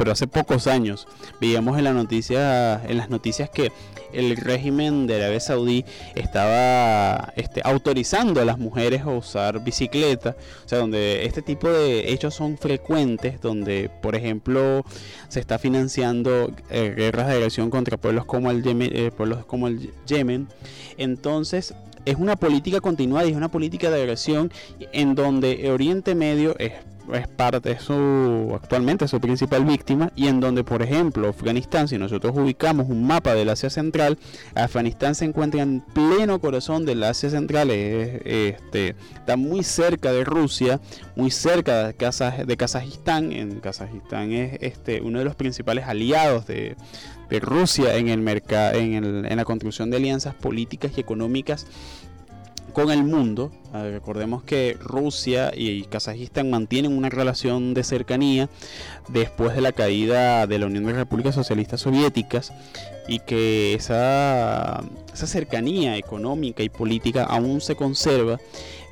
pero 0.00 0.12
hace 0.12 0.26
pocos 0.26 0.66
años 0.66 1.06
veíamos 1.42 1.76
en 1.76 1.84
la 1.84 1.92
noticia 1.92 2.82
en 2.88 2.96
las 2.96 3.10
noticias 3.10 3.50
que 3.50 3.70
el 4.14 4.34
régimen 4.34 5.06
de 5.06 5.16
Arabia 5.16 5.40
Saudí 5.40 5.84
estaba 6.14 7.34
este, 7.36 7.60
autorizando 7.64 8.40
a 8.40 8.46
las 8.46 8.58
mujeres 8.58 9.02
a 9.02 9.10
usar 9.10 9.62
bicicleta, 9.62 10.36
o 10.64 10.68
sea, 10.70 10.78
donde 10.78 11.26
este 11.26 11.42
tipo 11.42 11.68
de 11.68 12.14
hechos 12.14 12.34
son 12.34 12.56
frecuentes, 12.56 13.42
donde, 13.42 13.90
por 14.00 14.16
ejemplo, 14.16 14.86
se 15.28 15.38
está 15.38 15.58
financiando 15.58 16.50
eh, 16.70 16.94
guerras 16.96 17.26
de 17.28 17.34
agresión 17.34 17.68
contra 17.68 17.98
pueblos 17.98 18.24
como 18.24 18.50
el 18.50 18.62
Yemen, 18.62 18.90
eh, 18.94 19.10
pueblos 19.14 19.44
como 19.44 19.68
el 19.68 19.92
Yemen. 20.06 20.48
Entonces, 20.96 21.74
es 22.06 22.16
una 22.16 22.36
política 22.36 22.80
continuada 22.80 23.26
y 23.26 23.32
es 23.32 23.36
una 23.36 23.50
política 23.50 23.90
de 23.90 24.00
agresión 24.00 24.50
en 24.92 25.14
donde 25.14 25.70
Oriente 25.70 26.14
Medio 26.14 26.58
es 26.58 26.72
es 27.14 27.28
parte, 27.28 27.60
de 27.60 27.78
su, 27.78 28.52
actualmente 28.54 29.08
su 29.08 29.20
principal 29.20 29.64
víctima 29.64 30.12
y 30.14 30.28
en 30.28 30.40
donde, 30.40 30.64
por 30.64 30.82
ejemplo, 30.82 31.28
Afganistán, 31.28 31.88
si 31.88 31.98
nosotros 31.98 32.36
ubicamos 32.36 32.88
un 32.88 33.06
mapa 33.06 33.34
del 33.34 33.48
Asia 33.48 33.70
Central, 33.70 34.18
Afganistán 34.54 35.14
se 35.14 35.24
encuentra 35.24 35.62
en 35.62 35.80
pleno 35.80 36.40
corazón 36.40 36.84
del 36.84 37.02
Asia 37.02 37.30
Central, 37.30 37.70
este, 37.70 38.94
está 39.14 39.36
muy 39.36 39.62
cerca 39.62 40.12
de 40.12 40.24
Rusia, 40.24 40.80
muy 41.16 41.30
cerca 41.30 41.92
de, 41.92 42.44
de 42.46 42.56
Kazajistán, 42.56 43.32
en 43.32 43.60
Kazajistán 43.60 44.32
es 44.32 44.58
este, 44.60 45.00
uno 45.00 45.18
de 45.18 45.24
los 45.24 45.34
principales 45.34 45.86
aliados 45.86 46.46
de, 46.46 46.76
Rusia 47.40 47.94
en, 47.94 48.08
el 48.08 48.26
en, 48.50 49.24
en 49.24 49.36
la 49.36 49.44
construcción 49.44 49.88
de 49.88 49.98
alianzas 49.98 50.34
políticas 50.34 50.90
y 50.96 51.00
económicas 51.00 51.64
con 52.72 52.90
el 52.90 53.04
mundo. 53.04 53.50
Ah, 53.72 53.84
recordemos 53.84 54.42
que 54.42 54.76
Rusia 54.80 55.52
y 55.54 55.84
Kazajistán 55.84 56.50
mantienen 56.50 56.96
una 56.96 57.08
relación 57.08 57.74
de 57.74 57.84
cercanía 57.84 58.48
después 59.08 59.54
de 59.54 59.60
la 59.60 59.72
caída 59.72 60.46
de 60.46 60.58
la 60.58 60.66
Unión 60.66 60.86
de 60.86 60.92
Repúblicas 60.92 61.34
Socialistas 61.34 61.82
Soviéticas 61.82 62.52
y 63.08 63.20
que 63.20 63.74
esa, 63.74 64.82
esa 65.12 65.26
cercanía 65.26 65.96
económica 65.96 66.62
y 66.62 66.68
política 66.68 67.24
aún 67.24 67.60
se 67.60 67.76
conserva. 67.76 68.38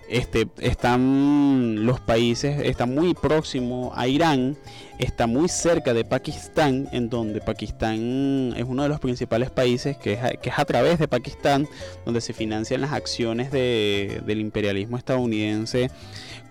Este, 0.09 0.49
están 0.61 1.85
los 1.85 2.01
países, 2.01 2.61
está 2.65 2.87
muy 2.87 3.13
próximo 3.13 3.93
a 3.95 4.09
Irán 4.09 4.57
está 4.99 5.27
muy 5.27 5.49
cerca 5.49 5.95
de 5.95 6.05
Pakistán, 6.05 6.89
en 6.93 7.09
donde 7.09 7.41
Pakistán 7.41 8.53
es 8.57 8.65
uno 8.65 8.83
de 8.83 8.89
los 8.89 9.01
principales 9.01 9.51
países 9.51 9.97
que 9.97 10.15
es, 10.15 10.59
a 10.59 10.65
través 10.65 10.99
de 10.99 11.09
Pakistán 11.09 11.69
donde 12.05 12.21
se 12.21 12.33
financian 12.33 12.81
las 12.81 12.93
acciones 12.93 13.51
de, 13.51 14.21
del 14.27 14.41
imperialismo 14.41 14.97
estadounidense 14.97 15.91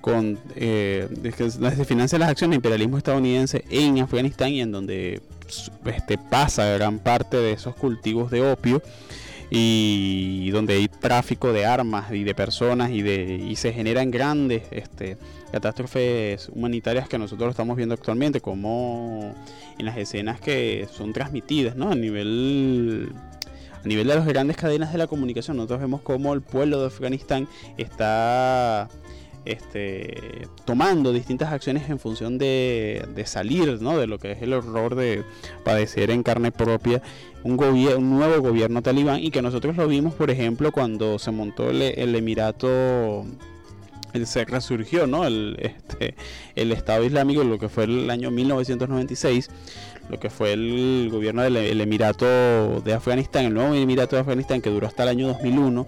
con 0.01 0.39
eh, 0.55 1.07
se 1.37 1.85
financian 1.85 2.21
las 2.21 2.29
acciones 2.29 2.51
del 2.51 2.57
imperialismo 2.57 2.97
estadounidense 2.97 3.65
en 3.69 3.99
Afganistán 3.99 4.51
y 4.51 4.61
en 4.61 4.71
donde 4.71 5.21
este, 5.85 6.17
pasa 6.17 6.65
gran 6.65 6.99
parte 6.99 7.37
de 7.37 7.51
esos 7.51 7.75
cultivos 7.75 8.31
de 8.31 8.49
opio 8.49 8.81
y 9.49 10.49
donde 10.51 10.73
hay 10.73 10.87
tráfico 10.87 11.53
de 11.53 11.65
armas 11.65 12.11
y 12.11 12.23
de 12.23 12.35
personas 12.35 12.91
y 12.91 13.01
de 13.01 13.35
y 13.35 13.55
se 13.55 13.71
generan 13.71 14.11
grandes 14.11 14.63
este 14.71 15.17
catástrofes 15.51 16.49
humanitarias 16.49 17.07
que 17.07 17.17
nosotros 17.17 17.51
estamos 17.51 17.77
viendo 17.77 17.93
actualmente, 17.95 18.41
como 18.41 19.33
en 19.77 19.85
las 19.85 19.97
escenas 19.97 20.41
que 20.41 20.87
son 20.91 21.13
transmitidas 21.13 21.75
¿no? 21.75 21.89
a 21.91 21.95
nivel 21.95 23.13
a 23.83 23.87
nivel 23.87 24.07
de 24.07 24.15
las 24.15 24.25
grandes 24.25 24.57
cadenas 24.57 24.91
de 24.91 24.97
la 24.97 25.07
comunicación. 25.07 25.55
Nosotros 25.57 25.79
vemos 25.79 26.01
cómo 26.01 26.33
el 26.33 26.41
pueblo 26.41 26.81
de 26.81 26.87
Afganistán 26.87 27.47
está 27.77 28.89
este, 29.51 30.47
tomando 30.65 31.13
distintas 31.13 31.51
acciones 31.51 31.89
en 31.89 31.99
función 31.99 32.37
de, 32.37 33.23
salir 33.25 33.81
¿no? 33.81 33.97
de 33.97 34.07
lo 34.07 34.19
que 34.19 34.33
es 34.33 34.41
el 34.41 34.53
horror 34.53 34.95
de 34.95 35.23
padecer 35.63 36.11
en 36.11 36.23
carne 36.23 36.51
propia 36.51 37.01
un, 37.43 37.57
un 37.61 38.09
nuevo 38.17 38.41
gobierno 38.41 38.81
talibán 38.81 39.23
y 39.23 39.31
que 39.31 39.41
nosotros 39.41 39.77
lo 39.77 39.87
vimos, 39.87 40.13
por 40.13 40.29
ejemplo, 40.29 40.71
cuando 40.71 41.17
se 41.19 41.31
montó 41.31 41.69
el, 41.69 41.81
el 41.81 42.15
Emirato 42.15 43.25
se 44.25 44.45
resurgió 44.45 45.07
¿no? 45.07 45.25
el, 45.25 45.57
este, 45.59 46.15
el 46.55 46.71
Estado 46.71 47.03
Islámico, 47.03 47.43
lo 47.43 47.59
que 47.59 47.69
fue 47.69 47.83
el 47.83 48.09
año 48.09 48.31
1996, 48.31 49.49
lo 50.09 50.19
que 50.19 50.29
fue 50.29 50.53
el 50.53 51.09
gobierno 51.11 51.41
del 51.41 51.81
Emirato 51.81 52.81
de 52.81 52.93
Afganistán, 52.93 53.45
el 53.45 53.53
nuevo 53.53 53.73
Emirato 53.73 54.15
de 54.15 54.21
Afganistán 54.21 54.61
que 54.61 54.69
duró 54.69 54.87
hasta 54.87 55.03
el 55.03 55.09
año 55.09 55.27
2001 55.27 55.87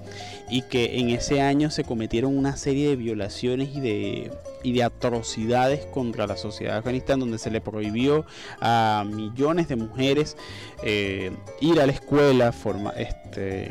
y 0.50 0.64
que 0.64 1.00
en 1.00 1.10
ese 1.10 1.42
año 1.42 1.70
se 1.70 1.84
cometieron 1.84 2.38
una 2.38 2.58
serie 2.58 2.90
de 2.90 2.96
violaciones 2.96 3.70
y 3.76 3.80
de, 3.80 4.32
y 4.64 4.74
de 4.74 4.84
atrocidades 4.84 5.86
contra 5.86 6.28
la 6.28 6.38
sociedad 6.38 6.74
de 6.74 6.80
Afganistán, 6.80 7.20
donde 7.20 7.38
se 7.38 7.52
le 7.52 7.62
prohibió 7.62 8.26
a 8.60 9.06
millones 9.08 9.68
de 9.68 9.76
mujeres 9.76 10.38
eh, 10.84 11.32
ir 11.62 11.80
a 11.80 11.86
la 11.86 11.92
escuela, 11.92 12.52
forma, 12.52 12.92
este, 12.92 13.19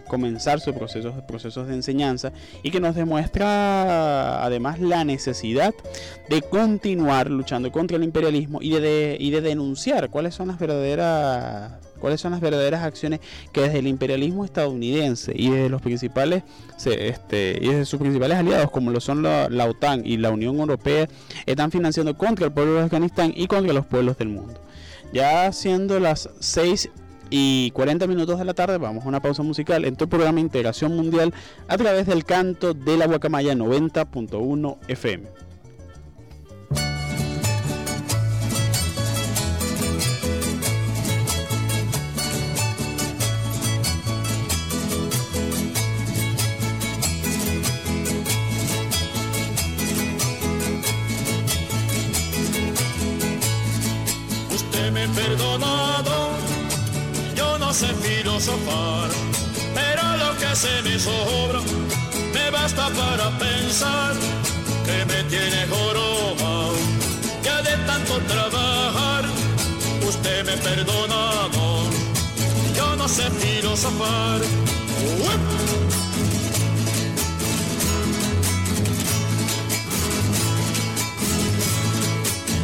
comenzar 0.07 0.61
sus 0.61 0.75
procesos, 0.75 1.15
procesos 1.23 1.69
de 1.69 1.75
enseñanza 1.75 2.33
y 2.63 2.71
que 2.71 2.81
nos 2.81 2.95
demuestra 2.95 4.45
además 4.45 4.81
la 4.81 5.05
necesidad 5.05 5.75
de 6.29 6.43
continuar 6.43 7.31
luchando 7.31 7.71
contra 7.73 7.97
el 7.97 8.05
imperialismo 8.05 8.61
y 8.63 8.71
de, 8.71 9.17
y 9.19 9.31
de 9.31 9.41
denunciar 9.41 10.11
cuáles 10.11 10.35
son 10.35 10.49
las 10.49 10.59
verdaderas 10.59 11.73
cuáles 11.99 12.21
son 12.21 12.33
las 12.33 12.41
verdaderas 12.41 12.85
acciones 12.85 13.21
que 13.53 13.61
desde 13.61 13.81
el 13.81 13.87
imperialismo 13.87 14.45
estadounidense 14.45 15.33
y 15.35 15.51
desde 15.51 15.69
los 15.69 15.83
principales 15.83 16.45
este, 16.85 17.59
y 17.61 17.69
desde 17.69 17.85
sus 17.85 17.99
principales 18.01 18.39
aliados 18.39 18.71
como 18.71 18.91
lo 18.91 19.01
son 19.01 19.23
la, 19.23 19.49
la, 19.49 19.67
OTAN 19.67 20.03
y 20.05 20.17
la 20.17 20.31
Unión 20.31 20.57
Europea 20.59 21.09
están 21.45 21.71
financiando 21.71 22.17
contra 22.17 22.47
el 22.47 22.53
pueblo 22.53 22.75
de 22.75 22.83
Afganistán 22.83 23.33
y 23.35 23.47
contra 23.49 23.73
los 23.73 23.87
pueblos 23.87 24.17
del 24.17 24.29
mundo. 24.29 24.61
Ya 25.13 25.51
siendo 25.53 25.99
las 25.99 26.29
6 26.39 26.91
y 27.31 27.71
40 27.73 28.07
minutos 28.07 28.39
de 28.39 28.45
la 28.45 28.55
tarde 28.55 28.79
vamos 28.79 29.05
a 29.05 29.09
una 29.09 29.21
pausa 29.21 29.43
musical 29.43 29.85
en 29.85 29.97
tu 29.97 30.09
programa 30.09 30.41
Integración 30.41 30.97
Mundial 30.97 31.35
a 31.69 31.77
través 31.77 32.07
del 32.07 32.25
canto 32.25 32.75
de 32.75 32.97
la 32.97 33.07
Guacamaya 33.07 33.55
90.1 33.55 34.79
FM. 34.89 35.29
perdonado, 55.15 56.11
yo 56.11 56.18
no 57.69 57.75
sé 57.75 57.89
filosofar, 58.01 59.11
pero 59.75 60.03
lo 60.17 60.39
que 60.39 60.57
se 60.57 60.81
me 60.85 60.99
sobra 60.99 61.61
me 62.33 62.51
basta 62.51 62.89
para 62.89 63.29
pensar 63.39 64.15
que 64.87 65.05
me 65.05 65.23
tiene 65.25 65.67
joroba. 65.69 66.73
Ya 67.45 67.61
de 67.61 67.77
tanto 67.87 68.15
trabajar, 68.21 69.25
usted 70.09 70.47
me 70.47 70.57
perdonado, 70.57 71.83
yo 72.75 72.97
no 72.97 73.07
sé 73.07 73.25
filosofar. 73.33 74.41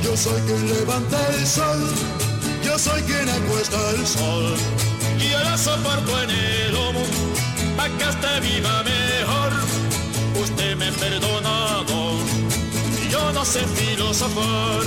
Yo 0.02 0.16
soy 0.16 0.40
quien 0.46 0.74
levanta 0.74 1.18
el 1.34 1.46
sol, 1.46 1.92
yo 2.64 2.78
soy 2.78 3.02
quien 3.02 3.28
acuesta 3.28 3.90
el 3.90 4.06
sol. 4.06 4.83
Y 5.24 5.30
yo 5.30 5.38
la 5.40 5.56
soporto 5.56 6.22
en 6.22 6.30
el 6.30 6.72
lomo, 6.74 7.00
pa' 7.76 7.88
que 7.88 8.04
esté 8.04 8.40
viva 8.40 8.82
mejor. 8.82 9.52
Usted 10.42 10.76
me 10.76 10.88
ha 10.88 10.92
perdonado, 10.92 12.18
yo 13.10 13.32
no 13.32 13.44
sé 13.44 13.60
filosofar. 13.78 14.84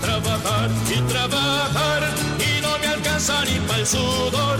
Trabajar 0.00 0.70
y 0.96 1.00
trabajar 1.12 2.02
y 2.48 2.60
no 2.60 2.78
me 2.80 2.86
alcanza 2.88 3.44
ni 3.44 3.60
para 3.68 3.80
el 3.80 3.86
sudor 3.86 4.58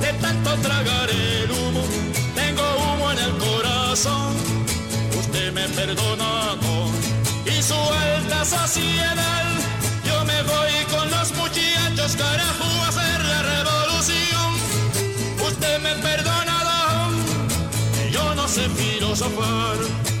de 0.00 0.12
tanto 0.22 0.50
tragar 0.66 1.10
el 1.10 1.50
humo, 1.50 1.84
tengo 2.34 2.62
humo 2.78 3.12
en 3.12 3.18
el 3.18 3.32
corazón. 3.36 4.32
Usted 5.18 5.52
me 5.52 5.68
perdona 5.68 6.56
y 7.46 7.62
su 7.62 7.74
alta 7.74 8.44
sociedad. 8.44 9.44
Yo 10.04 10.24
me 10.24 10.42
voy 10.42 10.74
con 10.90 11.10
los 11.10 11.32
muchachos, 11.36 12.16
carajo, 12.16 12.64
a 12.84 12.88
hacer 12.88 13.24
la 13.24 13.42
revolución. 13.42 14.50
Usted 15.46 15.80
me 15.80 15.94
perdona, 15.96 17.10
yo 18.10 18.34
no 18.34 18.48
sé 18.48 18.68
filosofar. 18.70 20.13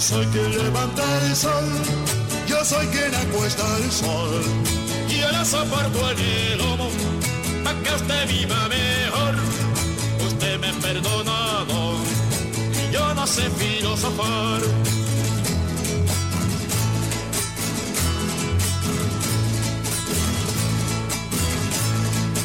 Yo 0.00 0.06
soy 0.06 0.26
quien 0.28 0.50
levanta 0.56 1.02
el 1.26 1.36
sol, 1.36 1.68
yo 2.46 2.64
soy 2.64 2.86
quien 2.86 3.14
acuesta 3.14 3.64
el 3.76 3.92
sol. 3.92 4.42
Y 5.10 5.20
yo 5.20 5.30
la 5.30 5.44
soporto 5.44 6.10
en 6.12 6.18
el 6.18 6.56
lomo, 6.56 6.88
pa' 7.62 7.74
que 7.74 7.94
usted 7.94 8.26
viva 8.26 8.66
mejor. 8.68 9.34
Usted 10.26 10.58
me 10.58 10.68
ha 10.68 10.72
perdonado, 10.80 11.96
y 12.72 12.94
yo 12.94 13.14
no 13.14 13.26
sé 13.26 13.42
filosofar. 13.50 14.62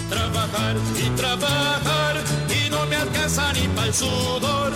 Trabajar 0.10 0.76
y 0.98 1.10
trabajar, 1.16 2.16
y 2.50 2.70
no 2.70 2.86
me 2.88 2.98
alcanza 2.98 3.54
ni 3.54 3.66
para 3.70 3.88
el 3.88 3.94
sudor. 3.94 4.74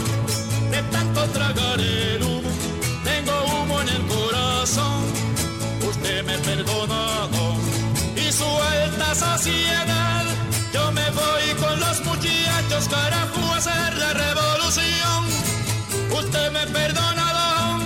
De 0.72 0.82
tanto 0.94 1.26
tragar 1.34 1.82
el 1.82 2.24
humo, 2.24 2.49
tengo 3.20 3.44
humo 3.46 3.82
en 3.82 3.90
el 3.90 4.06
corazón. 4.06 5.06
Usted 5.88 6.24
me 6.26 6.36
ha 6.36 6.42
perdonado 6.42 7.56
y 8.16 8.32
suelta 8.32 9.16
sociedad. 9.16 10.24
Yo 10.74 10.92
me 10.92 11.10
voy 11.12 11.56
con 11.60 11.80
los 11.80 12.06
muchachos 12.06 12.88
carajo 12.90 13.54
a 13.54 13.58
hacer 13.58 13.98
la 13.98 14.14
revolución. 14.14 15.26
Usted 16.12 16.52
me 16.52 16.60
ha 16.60 16.66
perdonado, 16.68 17.80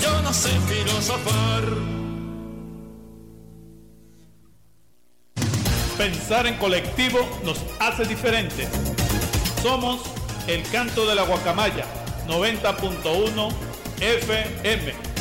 yo 0.00 0.22
no 0.22 0.32
sé 0.32 0.50
filosofar. 0.68 1.64
Pensar 5.98 6.46
en 6.46 6.56
colectivo 6.56 7.18
nos 7.44 7.58
hace 7.78 8.04
diferentes. 8.06 8.68
Somos 9.62 10.00
el 10.48 10.62
canto 10.70 11.06
de 11.06 11.14
la 11.14 11.22
guacamaya 11.22 11.84
90.1 12.26 13.71
FM. 14.02 15.11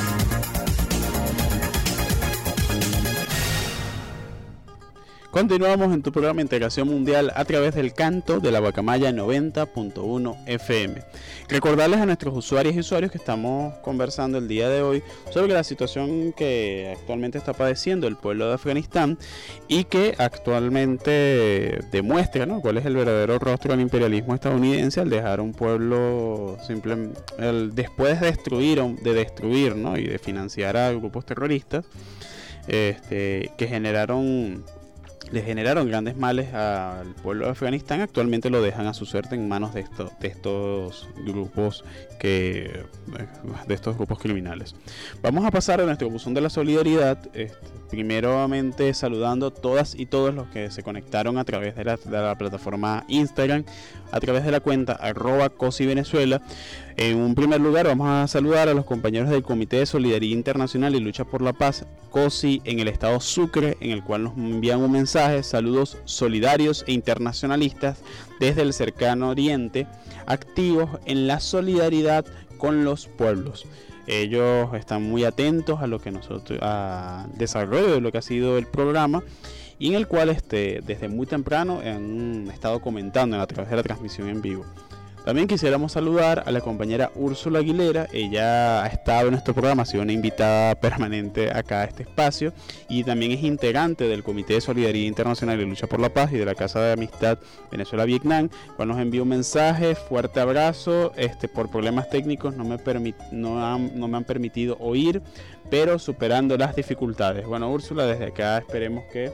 Continuamos 5.31 5.93
en 5.93 6.03
tu 6.03 6.11
programa 6.11 6.41
Integración 6.41 6.89
Mundial 6.89 7.31
a 7.33 7.45
través 7.45 7.73
del 7.73 7.93
canto 7.93 8.41
de 8.41 8.51
la 8.51 8.59
Guacamaya 8.59 9.11
90.1 9.11 10.37
FM. 10.45 11.01
Recordarles 11.47 12.01
a 12.01 12.05
nuestros 12.05 12.35
usuarios 12.35 12.75
y 12.75 12.79
usuarios 12.79 13.13
que 13.13 13.17
estamos 13.17 13.75
conversando 13.75 14.39
el 14.39 14.49
día 14.49 14.67
de 14.67 14.81
hoy 14.81 15.01
sobre 15.29 15.53
la 15.53 15.63
situación 15.63 16.33
que 16.33 16.93
actualmente 16.97 17.37
está 17.37 17.53
padeciendo 17.53 18.07
el 18.07 18.17
pueblo 18.17 18.49
de 18.49 18.55
Afganistán 18.55 19.17
y 19.69 19.85
que 19.85 20.15
actualmente 20.17 21.79
demuestra 21.93 22.45
¿no? 22.45 22.59
cuál 22.59 22.79
es 22.79 22.85
el 22.85 22.97
verdadero 22.97 23.39
rostro 23.39 23.71
del 23.71 23.79
imperialismo 23.79 24.35
estadounidense 24.35 24.99
al 24.99 25.09
dejar 25.09 25.39
un 25.39 25.53
pueblo 25.53 26.57
simple, 26.67 27.11
el, 27.37 27.73
después 27.73 28.19
de 28.19 28.25
destruir, 28.25 28.83
de 28.83 29.13
destruir 29.13 29.77
¿no? 29.77 29.97
y 29.97 30.03
de 30.03 30.19
financiar 30.19 30.75
a 30.75 30.91
grupos 30.91 31.25
terroristas 31.25 31.85
este, 32.67 33.51
que 33.57 33.67
generaron 33.67 34.65
le 35.31 35.41
generaron 35.41 35.87
grandes 35.87 36.17
males 36.17 36.53
al 36.53 37.13
pueblo 37.15 37.45
de 37.45 37.51
Afganistán, 37.51 38.01
actualmente 38.01 38.49
lo 38.49 38.61
dejan 38.61 38.87
a 38.87 38.93
su 38.93 39.05
suerte 39.05 39.35
en 39.35 39.47
manos 39.47 39.73
de, 39.73 39.81
estos 39.81 40.11
de 40.19 40.27
estos 40.27 41.09
grupos 41.25 41.83
que 42.19 42.85
de 43.67 43.73
estos 43.73 43.95
grupos 43.95 44.19
criminales. 44.19 44.75
Vamos 45.21 45.45
a 45.45 45.51
pasar 45.51 45.81
a 45.81 45.85
nuestro 45.85 46.09
buzón 46.09 46.33
de 46.33 46.41
la 46.41 46.49
solidaridad, 46.49 47.17
este, 47.33 47.55
primeramente 47.89 48.93
saludando 48.93 49.47
a 49.47 49.51
todas 49.51 49.95
y 49.95 50.05
todos 50.05 50.33
los 50.33 50.47
que 50.47 50.71
se 50.71 50.83
conectaron 50.83 51.37
a 51.37 51.43
través 51.43 51.75
de 51.75 51.83
la, 51.83 51.97
de 51.97 52.17
la 52.17 52.37
plataforma 52.37 53.03
Instagram, 53.07 53.65
a 54.11 54.19
través 54.19 54.43
de 54.43 54.51
la 54.51 54.59
cuenta 54.59 54.93
arroba. 54.93 55.51
En 56.97 57.17
un 57.17 57.35
primer 57.35 57.61
lugar 57.61 57.87
vamos 57.87 58.07
a 58.07 58.27
saludar 58.27 58.69
a 58.69 58.73
los 58.73 58.85
compañeros 58.85 59.29
del 59.29 59.43
Comité 59.43 59.77
de 59.77 59.85
Solidaridad 59.85 60.37
Internacional 60.37 60.93
y 60.95 60.99
Lucha 60.99 61.23
por 61.23 61.41
la 61.41 61.53
Paz, 61.53 61.85
COSI, 62.11 62.61
en 62.65 62.79
el 62.79 62.87
estado 62.87 63.19
Sucre, 63.19 63.77
en 63.79 63.91
el 63.91 64.03
cual 64.03 64.23
nos 64.25 64.37
envían 64.37 64.81
un 64.81 64.91
mensaje, 64.91 65.20
saludos 65.43 65.97
solidarios 66.05 66.83
e 66.87 66.93
internacionalistas 66.93 67.99
desde 68.39 68.63
el 68.63 68.73
cercano 68.73 69.29
oriente, 69.29 69.87
activos 70.25 70.89
en 71.05 71.27
la 71.27 71.39
solidaridad 71.39 72.25
con 72.57 72.83
los 72.83 73.07
pueblos. 73.07 73.65
Ellos 74.07 74.73
están 74.73 75.03
muy 75.03 75.23
atentos 75.23 75.79
a 75.79 75.87
lo 75.87 75.99
que 75.99 76.11
nosotros, 76.11 76.57
a 76.61 77.27
desarrollo 77.35 77.93
de 77.93 78.01
lo 78.01 78.11
que 78.11 78.17
ha 78.17 78.23
sido 78.23 78.57
el 78.57 78.65
programa 78.65 79.23
y 79.77 79.89
en 79.89 79.93
el 79.93 80.07
cual 80.07 80.29
este, 80.29 80.81
desde 80.85 81.07
muy 81.07 81.27
temprano 81.27 81.81
han 81.85 82.49
estado 82.49 82.81
comentando 82.81 83.39
a 83.39 83.45
través 83.45 83.69
de 83.69 83.75
la 83.75 83.83
transmisión 83.83 84.27
en 84.27 84.41
vivo. 84.41 84.65
También 85.25 85.47
quisiéramos 85.47 85.91
saludar 85.91 86.43
a 86.47 86.51
la 86.51 86.61
compañera 86.61 87.11
Úrsula 87.13 87.59
Aguilera. 87.59 88.07
Ella 88.11 88.83
ha 88.83 88.87
estado 88.87 89.27
en 89.27 89.33
nuestro 89.33 89.53
programa, 89.53 89.83
ha 89.83 89.85
sido 89.85 90.01
una 90.01 90.13
invitada 90.13 90.73
permanente 90.73 91.51
acá 91.51 91.81
a 91.81 91.83
este 91.85 92.03
espacio 92.03 92.53
y 92.89 93.03
también 93.03 93.31
es 93.31 93.43
integrante 93.43 94.07
del 94.07 94.23
Comité 94.23 94.55
de 94.55 94.61
Solidaridad 94.61 95.05
Internacional 95.05 95.61
y 95.61 95.65
Lucha 95.65 95.85
por 95.85 95.99
la 95.99 96.09
Paz 96.09 96.31
y 96.33 96.37
de 96.37 96.45
la 96.45 96.55
Casa 96.55 96.81
de 96.81 96.93
Amistad 96.93 97.37
Venezuela-Vietnam, 97.69 98.49
cual 98.75 98.87
nos 98.87 98.99
envió 98.99 99.21
un 99.21 99.29
mensaje, 99.29 99.93
fuerte 99.93 100.39
abrazo, 100.39 101.11
este, 101.15 101.47
por 101.47 101.69
problemas 101.69 102.09
técnicos 102.09 102.55
no 102.55 102.63
me, 102.63 102.79
no, 103.31 103.63
han, 103.63 103.99
no 103.99 104.07
me 104.07 104.17
han 104.17 104.23
permitido 104.23 104.75
oír, 104.79 105.21
pero 105.69 105.99
superando 105.99 106.57
las 106.57 106.75
dificultades. 106.75 107.45
Bueno, 107.45 107.71
Úrsula, 107.71 108.07
desde 108.07 108.25
acá 108.25 108.57
esperemos 108.57 109.03
que 109.13 109.31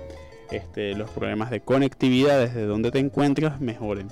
este, 0.51 0.95
los 0.95 1.09
problemas 1.11 1.49
de 1.49 1.61
conectividad 1.61 2.39
desde 2.39 2.65
donde 2.65 2.91
te 2.91 2.99
encuentras 2.99 3.61
mejoren. 3.61 4.09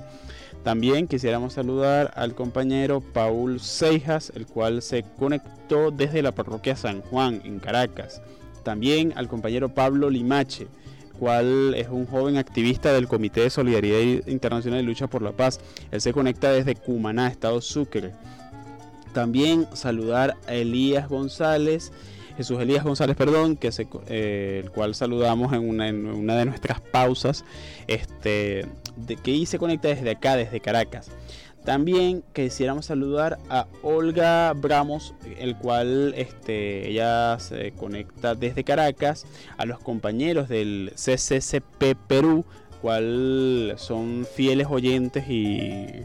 También 0.65 1.07
quisiéramos 1.07 1.53
saludar 1.53 2.11
al 2.15 2.33
compañero 2.33 2.99
Paul 2.99 3.59
Seijas, 3.59 4.33
el 4.35 4.47
cual 4.47 4.81
se 4.81 5.05
conectó 5.19 5.91
desde 5.91 6.23
la 6.23 6.31
parroquia 6.31 6.75
San 6.75 7.01
Juan 7.01 7.39
en 7.45 7.59
Caracas. 7.59 8.19
También 8.63 9.13
al 9.15 9.27
compañero 9.27 9.69
Pablo 9.69 10.09
Limache, 10.09 10.65
cual 11.19 11.75
es 11.75 11.87
un 11.89 12.07
joven 12.07 12.37
activista 12.37 12.91
del 12.93 13.07
Comité 13.07 13.41
de 13.41 13.51
Solidaridad 13.51 14.25
Internacional 14.25 14.79
y 14.79 14.83
Lucha 14.87 15.05
por 15.05 15.21
la 15.21 15.33
Paz. 15.33 15.59
Él 15.91 16.01
se 16.01 16.13
conecta 16.13 16.51
desde 16.51 16.73
Cumaná, 16.73 17.27
Estado 17.27 17.61
Sucre. 17.61 18.13
También 19.13 19.67
saludar 19.73 20.35
a 20.47 20.55
Elías 20.55 21.07
González, 21.07 21.91
Jesús 22.37 22.59
Elías 22.59 22.83
González, 22.83 23.15
perdón, 23.15 23.55
que 23.55 23.69
eh, 24.07 24.61
el 24.63 24.71
cual 24.71 24.95
saludamos 24.95 25.53
en 25.53 25.69
una, 25.69 25.87
en 25.87 26.07
una, 26.07 26.35
de 26.35 26.45
nuestras 26.45 26.81
pausas, 26.81 27.45
este, 27.87 28.65
de 28.95 29.15
que 29.15 29.45
se 29.45 29.57
conecta 29.57 29.87
desde 29.89 30.09
acá, 30.11 30.35
desde 30.35 30.59
Caracas. 30.59 31.09
También 31.65 32.23
quisiéramos 32.31 32.85
saludar 32.85 33.39
a 33.49 33.65
Olga 33.81 34.53
Bramos, 34.53 35.15
el 35.39 35.57
cual 35.57 36.13
este, 36.15 36.87
ella 36.89 37.39
se 37.39 37.71
conecta 37.71 38.35
desde 38.35 38.63
Caracas, 38.63 39.25
a 39.57 39.65
los 39.65 39.79
compañeros 39.79 40.47
del 40.47 40.93
CCCP 40.93 41.95
Perú, 42.07 42.45
cual 42.85 43.73
son 43.77 44.27
fieles 44.31 44.67
oyentes 44.69 45.27
y 45.27 46.03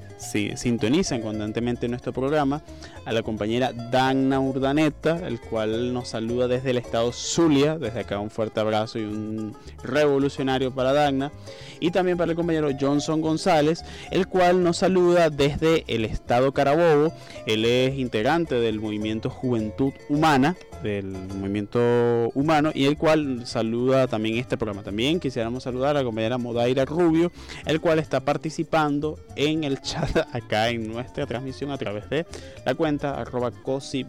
sintonizan 0.57 1.21
constantemente 1.21 1.87
nuestro 1.89 2.11
programa, 2.11 2.63
a 3.05 3.13
la 3.13 3.23
compañera 3.23 3.75
Dagna 3.75 4.41
Urdaneta, 4.41 5.27
el 5.27 5.41
cual 5.41 5.93
nos 5.93 6.09
saluda 6.09 6.49
desde 6.49 6.71
el 6.71 6.79
estado 6.79 7.13
Zulia, 7.13 7.77
desde 7.77 8.01
acá 8.01 8.19
un 8.19 8.31
fuerte 8.31 8.61
abrazo 8.61 8.99
y 8.99 9.03
un 9.03 9.55
revolucionario 9.83 10.75
para 10.75 10.95
Dagna, 10.95 11.33
y 11.81 11.91
también 11.91 12.17
para 12.17 12.31
el 12.31 12.37
compañero 12.37 12.71
Johnson 12.81 13.21
González, 13.21 13.85
el 14.11 14.27
cual 14.27 14.63
nos 14.63 14.79
saluda 14.79 15.29
desde 15.29 15.85
el 15.87 16.07
estado 16.07 16.53
Carabobo, 16.53 17.13
él 17.47 17.67
es 17.67 17.99
integrante 17.99 18.55
del 18.55 18.81
movimiento 18.81 19.29
Juventud 19.29 19.93
Humana, 20.09 20.57
del 20.83 21.07
movimiento 21.07 22.31
humano 22.35 22.71
y 22.75 22.85
el 22.85 22.97
cual 22.97 23.47
saluda 23.47 24.07
también 24.07 24.39
este 24.39 24.57
programa. 24.57 24.83
También 24.83 25.21
quisiéramos 25.21 25.63
saludar 25.63 25.97
a 25.97 26.01
la 26.01 26.05
compañera 26.05 26.39
Modaira 26.39 26.85
Rubio, 26.85 27.33
el 27.67 27.81
cual 27.81 27.99
está 27.99 28.21
participando 28.21 29.19
en 29.37 29.65
el 29.65 29.81
chat 29.81 30.17
acá 30.33 30.69
en 30.71 30.93
nuestra 30.93 31.27
transmisión 31.27 31.71
a 31.71 31.79
través 31.79 32.09
de 32.11 32.27
la 32.65 32.75
cuenta 32.75 33.21
arroba 33.21 33.51
COSI. 33.51 34.05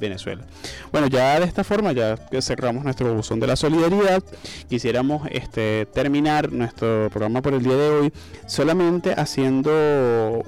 Bueno, 0.91 1.07
ya 1.07 1.39
de 1.39 1.45
esta 1.45 1.63
forma 1.63 1.91
ya 1.91 2.17
cerramos 2.41 2.84
nuestro 2.84 3.13
buzón 3.13 3.39
de 3.39 3.47
la 3.47 3.55
solidaridad. 3.55 4.24
Quisiéramos 4.69 5.28
este, 5.32 5.86
terminar 5.88 6.51
nuestro 6.51 7.09
programa 7.09 7.41
por 7.41 7.53
el 7.53 7.63
día 7.63 7.76
de 7.76 7.89
hoy 7.89 8.13
solamente 8.47 9.13
haciendo 9.13 10.43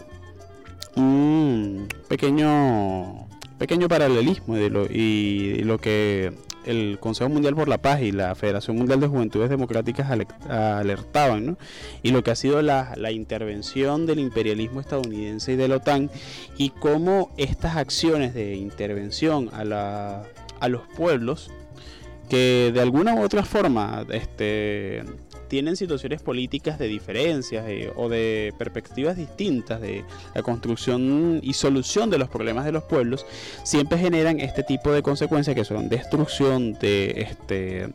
un 0.95 1.88
pequeño 2.07 3.28
pequeño 3.57 3.87
paralelismo 3.87 4.55
de 4.55 4.69
lo, 4.69 4.85
y, 4.85 5.61
lo 5.63 5.77
que 5.77 6.33
el 6.65 6.97
Consejo 6.99 7.29
Mundial 7.29 7.55
por 7.55 7.67
la 7.67 7.77
Paz 7.77 8.01
y 8.01 8.11
la 8.11 8.35
Federación 8.35 8.77
Mundial 8.77 8.99
de 8.99 9.07
Juventudes 9.07 9.49
Democráticas 9.49 10.09
alertaban, 10.49 11.45
¿no? 11.45 11.57
y 12.01 12.11
lo 12.11 12.23
que 12.23 12.31
ha 12.31 12.35
sido 12.35 12.61
la, 12.61 12.93
la, 12.95 13.11
intervención 13.11 14.05
del 14.05 14.19
imperialismo 14.19 14.79
estadounidense 14.79 15.53
y 15.53 15.55
de 15.55 15.67
la 15.67 15.77
OTAN, 15.77 16.09
y 16.57 16.69
cómo 16.69 17.33
estas 17.37 17.75
acciones 17.75 18.33
de 18.33 18.55
intervención 18.55 19.49
a, 19.53 19.65
la, 19.65 20.23
a 20.59 20.69
los 20.69 20.81
pueblos, 20.95 21.51
que 22.29 22.71
de 22.73 22.81
alguna 22.81 23.15
u 23.15 23.21
otra 23.21 23.43
forma 23.43 24.05
este, 24.09 25.03
tienen 25.53 25.75
situaciones 25.75 26.19
políticas 26.23 26.79
de 26.79 26.87
diferencias 26.87 27.63
eh, 27.67 27.93
o 27.95 28.09
de 28.09 28.55
perspectivas 28.57 29.15
distintas 29.15 29.79
de 29.79 30.03
la 30.33 30.41
construcción 30.41 31.41
y 31.43 31.53
solución 31.53 32.09
de 32.09 32.17
los 32.17 32.27
problemas 32.27 32.65
de 32.65 32.71
los 32.71 32.81
pueblos, 32.85 33.27
siempre 33.63 33.99
generan 33.99 34.39
este 34.39 34.63
tipo 34.63 34.91
de 34.91 35.03
consecuencias 35.03 35.55
que 35.55 35.63
son 35.63 35.89
destrucción 35.89 36.73
de 36.79 37.27
este 37.29 37.89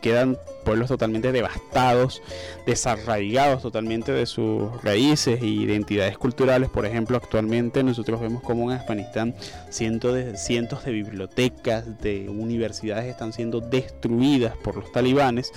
quedan 0.00 0.38
pueblos 0.64 0.88
totalmente 0.88 1.32
devastados, 1.32 2.22
desarraigados 2.66 3.62
totalmente 3.62 4.12
de 4.12 4.26
sus 4.26 4.82
raíces 4.82 5.42
e 5.42 5.46
identidades 5.46 6.16
culturales. 6.18 6.70
Por 6.70 6.86
ejemplo, 6.86 7.16
actualmente 7.16 7.82
nosotros 7.82 8.20
vemos 8.20 8.42
como 8.42 8.70
en 8.70 8.78
Afganistán 8.78 9.34
cientos 9.70 10.14
de, 10.14 10.36
cientos 10.36 10.84
de 10.84 10.92
bibliotecas, 10.92 12.00
de 12.00 12.28
universidades 12.28 13.06
están 13.06 13.32
siendo 13.32 13.60
destruidas 13.60 14.56
por 14.56 14.76
los 14.76 14.92
talibanes 14.92 15.52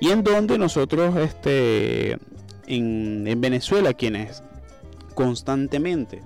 y 0.00 0.10
en 0.10 0.22
donde 0.24 0.58
nosotros 0.58 1.16
este, 1.16 2.18
en, 2.66 3.26
en 3.26 3.40
Venezuela, 3.40 3.94
quienes 3.94 4.42
constantemente 5.14 6.22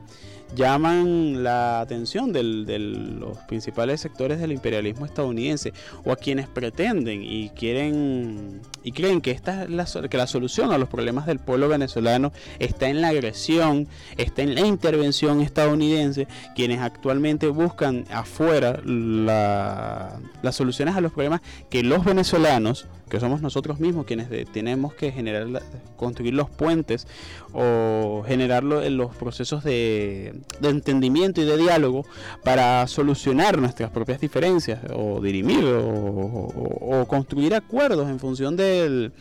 llaman 0.54 1.42
la 1.42 1.80
atención 1.80 2.32
de 2.32 2.42
los 2.42 3.38
principales 3.48 4.00
sectores 4.00 4.40
del 4.40 4.52
imperialismo 4.52 5.06
estadounidense 5.06 5.72
o 6.04 6.12
a 6.12 6.16
quienes 6.16 6.48
pretenden 6.48 7.22
y 7.22 7.50
quieren 7.50 8.60
y 8.82 8.92
creen 8.92 9.20
que 9.20 9.30
esta 9.30 9.64
es 9.64 9.70
la, 9.70 9.86
que 10.08 10.16
la 10.16 10.26
solución 10.26 10.72
a 10.72 10.78
los 10.78 10.88
problemas 10.88 11.26
del 11.26 11.38
pueblo 11.38 11.68
venezolano 11.68 12.32
está 12.58 12.88
en 12.88 13.00
la 13.00 13.08
agresión, 13.08 13.88
está 14.16 14.42
en 14.42 14.54
la 14.54 14.62
intervención 14.62 15.40
estadounidense, 15.40 16.26
quienes 16.54 16.80
actualmente 16.80 17.48
buscan 17.48 18.04
afuera 18.10 18.80
las 18.84 20.56
soluciones 20.56 20.96
a 20.96 21.00
los 21.00 21.12
problemas 21.12 21.40
que 21.70 21.82
los 21.82 22.04
venezolanos 22.04 22.86
que 23.12 23.20
somos 23.20 23.42
nosotros 23.42 23.78
mismos 23.78 24.06
quienes 24.06 24.30
tenemos 24.52 24.94
que 24.94 25.12
generar, 25.12 25.62
construir 25.98 26.32
los 26.32 26.48
puentes 26.48 27.06
o 27.52 28.24
generar 28.26 28.64
los 28.64 29.14
procesos 29.16 29.62
de, 29.64 30.40
entendimiento 30.62 31.42
y 31.42 31.44
de 31.44 31.58
diálogo 31.58 32.06
para 32.42 32.86
solucionar 32.86 33.58
nuestras 33.58 33.90
propias 33.90 34.18
diferencias 34.18 34.80
o 34.94 35.20
dirimir 35.20 35.62
o, 35.62 37.04
construir 37.06 37.54
acuerdos 37.54 38.08
en 38.08 38.18
función 38.18 38.56
del, 38.56 39.12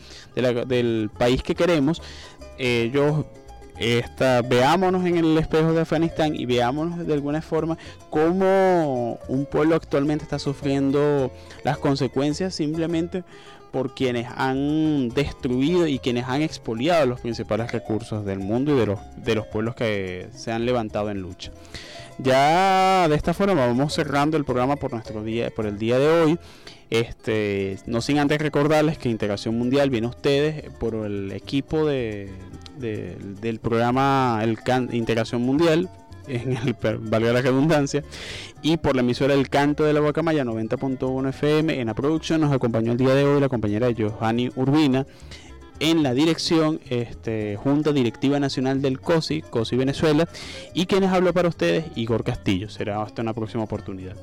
país 1.18 1.42
que 1.42 1.54
queremos. 1.54 2.00
Ellos 2.56 3.26
esta, 3.78 4.40
veámonos 4.40 5.04
en 5.04 5.18
el 5.18 5.36
espejo 5.36 5.74
de 5.74 5.82
Afganistán 5.82 6.34
y 6.34 6.46
veámonos 6.46 7.06
de 7.06 7.12
alguna 7.12 7.42
forma 7.42 7.76
cómo 8.08 9.18
un 9.28 9.44
pueblo 9.44 9.74
actualmente 9.74 10.24
está 10.24 10.38
sufriendo 10.38 11.30
las 11.62 11.76
consecuencias 11.76 12.54
simplemente 12.54 13.24
por 13.72 13.94
quienes 13.94 14.28
han 14.36 15.08
destruido 15.08 15.86
y 15.86 15.98
quienes 15.98 16.26
han 16.28 16.42
expoliado 16.42 17.06
los 17.06 17.20
principales 17.20 17.72
recursos 17.72 18.24
del 18.24 18.38
mundo 18.38 18.74
y 18.74 18.78
de 18.78 18.86
los, 18.86 19.00
de 19.16 19.34
los 19.34 19.46
pueblos 19.46 19.74
que 19.74 20.28
se 20.34 20.52
han 20.52 20.66
levantado 20.66 21.10
en 21.10 21.20
lucha. 21.20 21.50
Ya 22.18 23.08
de 23.08 23.16
esta 23.16 23.34
forma 23.34 23.54
vamos 23.66 23.94
cerrando 23.94 24.36
el 24.36 24.44
programa 24.44 24.76
por 24.76 24.92
nuestro 24.92 25.24
día, 25.24 25.50
por 25.50 25.66
el 25.66 25.78
día 25.78 25.98
de 25.98 26.08
hoy. 26.08 26.38
Este, 26.90 27.78
no 27.86 28.02
sin 28.02 28.18
antes 28.18 28.38
recordarles 28.38 28.98
que 28.98 29.08
Integración 29.08 29.56
Mundial 29.56 29.88
viene 29.88 30.06
a 30.06 30.10
ustedes 30.10 30.70
por 30.78 30.94
el 30.94 31.32
equipo 31.32 31.86
de, 31.86 32.30
del 32.78 33.60
programa 33.60 34.40
el 34.42 34.58
Integración 34.92 35.40
Mundial 35.40 35.88
en 36.26 36.56
el, 36.56 36.76
valga 37.00 37.32
la 37.32 37.42
redundancia, 37.42 38.02
y 38.62 38.76
por 38.76 38.94
la 38.94 39.02
emisora 39.02 39.34
El 39.34 39.48
Canto 39.48 39.84
de 39.84 39.92
la 39.92 40.00
Guacamaya 40.00 40.44
90.1 40.44 41.28
FM. 41.28 41.80
En 41.80 41.86
la 41.86 41.94
producción 41.94 42.40
nos 42.40 42.52
acompañó 42.52 42.92
el 42.92 42.98
día 42.98 43.14
de 43.14 43.24
hoy 43.24 43.40
la 43.40 43.48
compañera 43.48 43.88
Johanny 43.96 44.50
Urbina. 44.56 45.06
En 45.80 46.04
la 46.04 46.14
dirección, 46.14 46.80
este, 46.90 47.56
Junta 47.56 47.92
Directiva 47.92 48.38
Nacional 48.38 48.80
del 48.82 49.00
COSI, 49.00 49.42
COSI 49.42 49.76
Venezuela, 49.76 50.28
y 50.74 50.86
quienes 50.86 51.10
habló 51.10 51.32
para 51.32 51.48
ustedes, 51.48 51.86
Igor 51.96 52.22
Castillo. 52.22 52.68
Será 52.68 53.02
hasta 53.02 53.22
una 53.22 53.34
próxima 53.34 53.64
oportunidad. 53.64 54.16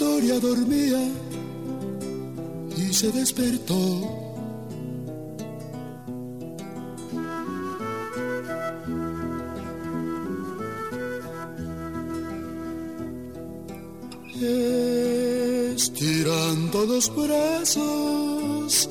Historia 0.00 0.40
dormía 0.40 1.02
y 2.74 2.90
se 2.90 3.12
despertó. 3.12 3.76
Estirando 15.74 16.86
los 16.86 17.14
brazos, 17.14 18.88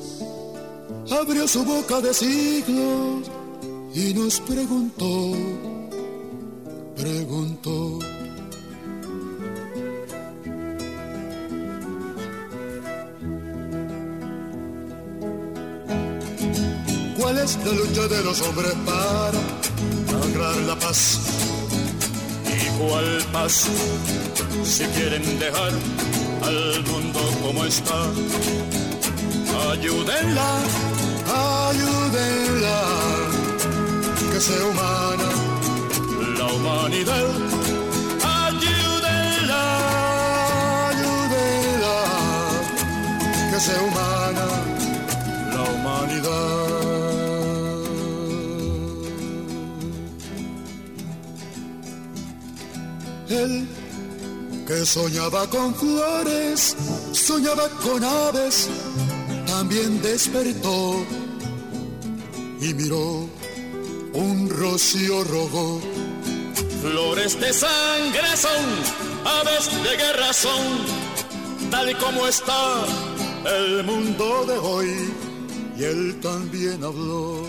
abrió 1.10 1.48
su 1.48 1.64
boca 1.64 2.00
de 2.00 2.14
siglos 2.14 3.28
y 3.96 4.14
nos 4.14 4.38
preguntó 4.42 5.34
preguntó. 6.96 8.09
¿Cuál 17.30 17.44
es 17.44 17.56
la 17.64 17.72
lucha 17.72 18.08
de 18.08 18.24
los 18.24 18.40
hombres 18.40 18.72
para 18.84 20.18
lograr 20.18 20.56
la 20.66 20.74
paz? 20.74 21.20
¿Y 22.44 22.66
cuál 22.76 23.24
paz 23.32 23.68
si 24.64 24.84
quieren 24.86 25.38
dejar 25.38 25.70
al 26.42 26.84
mundo 26.86 27.20
como 27.40 27.64
está? 27.66 28.02
Ayúdenla, 29.70 30.58
ayúdenla, 31.68 32.82
que 34.32 34.40
sea 34.40 34.64
humana 34.64 35.28
humanidad. 36.52 37.28
Ayúdela, 38.24 39.62
ayúdela, 40.88 41.96
que 43.52 43.60
sea 43.60 43.82
humana 43.82 44.19
Que 54.66 54.86
soñaba 54.86 55.48
con 55.48 55.74
flores, 55.74 56.76
soñaba 57.12 57.68
con 57.82 58.02
aves, 58.04 58.68
también 59.46 60.00
despertó 60.02 61.04
y 62.60 62.74
miró 62.74 63.28
un 64.12 64.50
rocío 64.50 65.24
rojo 65.24 65.80
Flores 66.80 67.38
de 67.38 67.52
sangre 67.52 68.36
son, 68.36 68.64
aves 69.26 69.68
de 69.82 69.96
guerra 69.98 70.32
son, 70.32 70.64
tal 71.70 71.90
y 71.90 71.94
como 71.96 72.26
está 72.26 72.86
el 73.44 73.84
mundo 73.84 74.46
de 74.46 74.56
hoy. 74.56 75.12
Y 75.76 75.84
él 75.84 76.18
también 76.22 76.82
habló. 76.82 77.39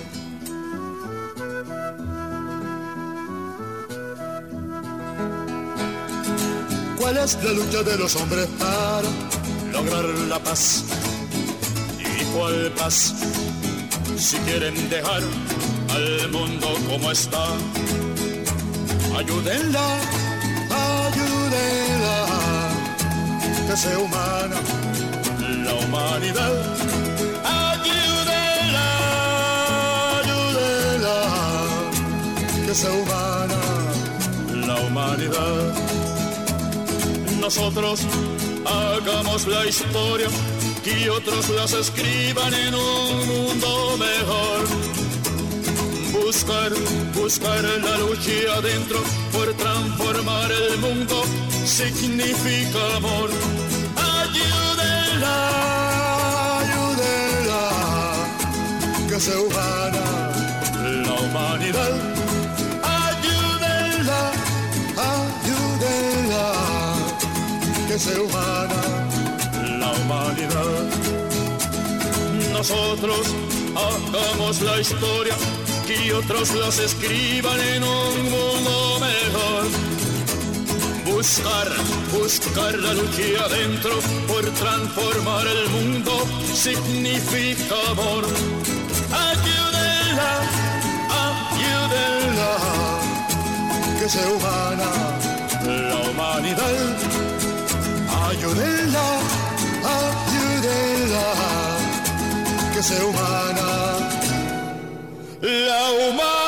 ¿Cuál 7.11 7.25
es 7.25 7.37
la 7.43 7.51
lucha 7.51 7.83
de 7.83 7.97
los 7.97 8.15
hombres 8.15 8.47
para 8.57 9.01
lograr 9.73 10.05
la 10.29 10.39
paz? 10.39 10.85
¿Y 11.99 12.23
cuál 12.33 12.71
paz? 12.77 13.13
Si 14.15 14.37
quieren 14.37 14.89
dejar 14.89 15.21
al 15.93 16.31
mundo 16.31 16.67
como 16.89 17.11
está 17.11 17.47
Ayúdenla, 19.17 19.87
ayúdenla, 21.03 22.15
que 23.67 23.75
sea 23.75 23.99
humana 23.99 24.55
la 25.65 25.73
humanidad. 25.73 26.53
Ayúdenla, 27.43 28.87
ayúdenla, 30.21 31.17
que 32.65 32.73
sea 32.73 32.91
humana 32.93 33.59
la 34.65 34.75
humanidad. 34.79 35.60
Nosotros 37.53 37.99
hagamos 38.65 39.45
la 39.45 39.67
historia 39.67 40.29
y 40.85 41.09
otros 41.09 41.49
las 41.49 41.73
escriban 41.73 42.53
en 42.53 42.73
un 42.73 43.27
mundo 43.27 43.97
mejor 43.97 44.67
buscar, 46.13 46.71
buscar 47.13 47.61
la 47.61 47.97
lucha 47.97 48.53
adentro 48.55 48.99
por 49.33 49.53
transformar 49.55 50.49
el 50.49 50.77
mundo 50.77 51.25
significa 51.65 52.95
amor. 52.95 53.29
Ayúdenla, 54.21 55.37
ayúdenla, 56.61 57.69
que 59.09 59.19
se 59.19 59.35
humana 59.35 60.31
la 61.05 61.13
humanidad. 61.15 62.20
Que 67.91 67.99
se 67.99 68.17
humana 68.21 68.81
la 69.79 69.91
humanidad. 69.91 70.83
Nosotros 72.53 73.23
hagamos 73.75 74.61
la 74.61 74.79
historia 74.79 75.35
y 75.89 76.11
otros 76.11 76.53
las 76.55 76.79
escriban 76.79 77.59
en 77.59 77.83
un 77.83 78.13
mundo 78.35 78.99
mejor. 79.07 79.63
Buscar, 81.05 81.67
buscar 82.13 82.73
la 82.79 82.93
lucha 82.93 83.43
adentro 83.45 83.91
por 84.25 84.43
transformar 84.61 85.45
el 85.47 85.67
mundo 85.75 86.13
significa 86.53 87.75
amor. 87.89 88.23
Ayúdenla, 89.31 90.33
ayúdenla, 91.27 92.53
que 93.99 94.07
se 94.07 94.25
humana 94.31 94.89
la 95.65 96.09
humanidad 96.09 97.40
you 98.41 98.53
the 98.55 98.71
que 102.73 102.81
sea 102.81 103.03
humana, 103.05 103.67
la 105.41 105.91
humana. 105.91 106.40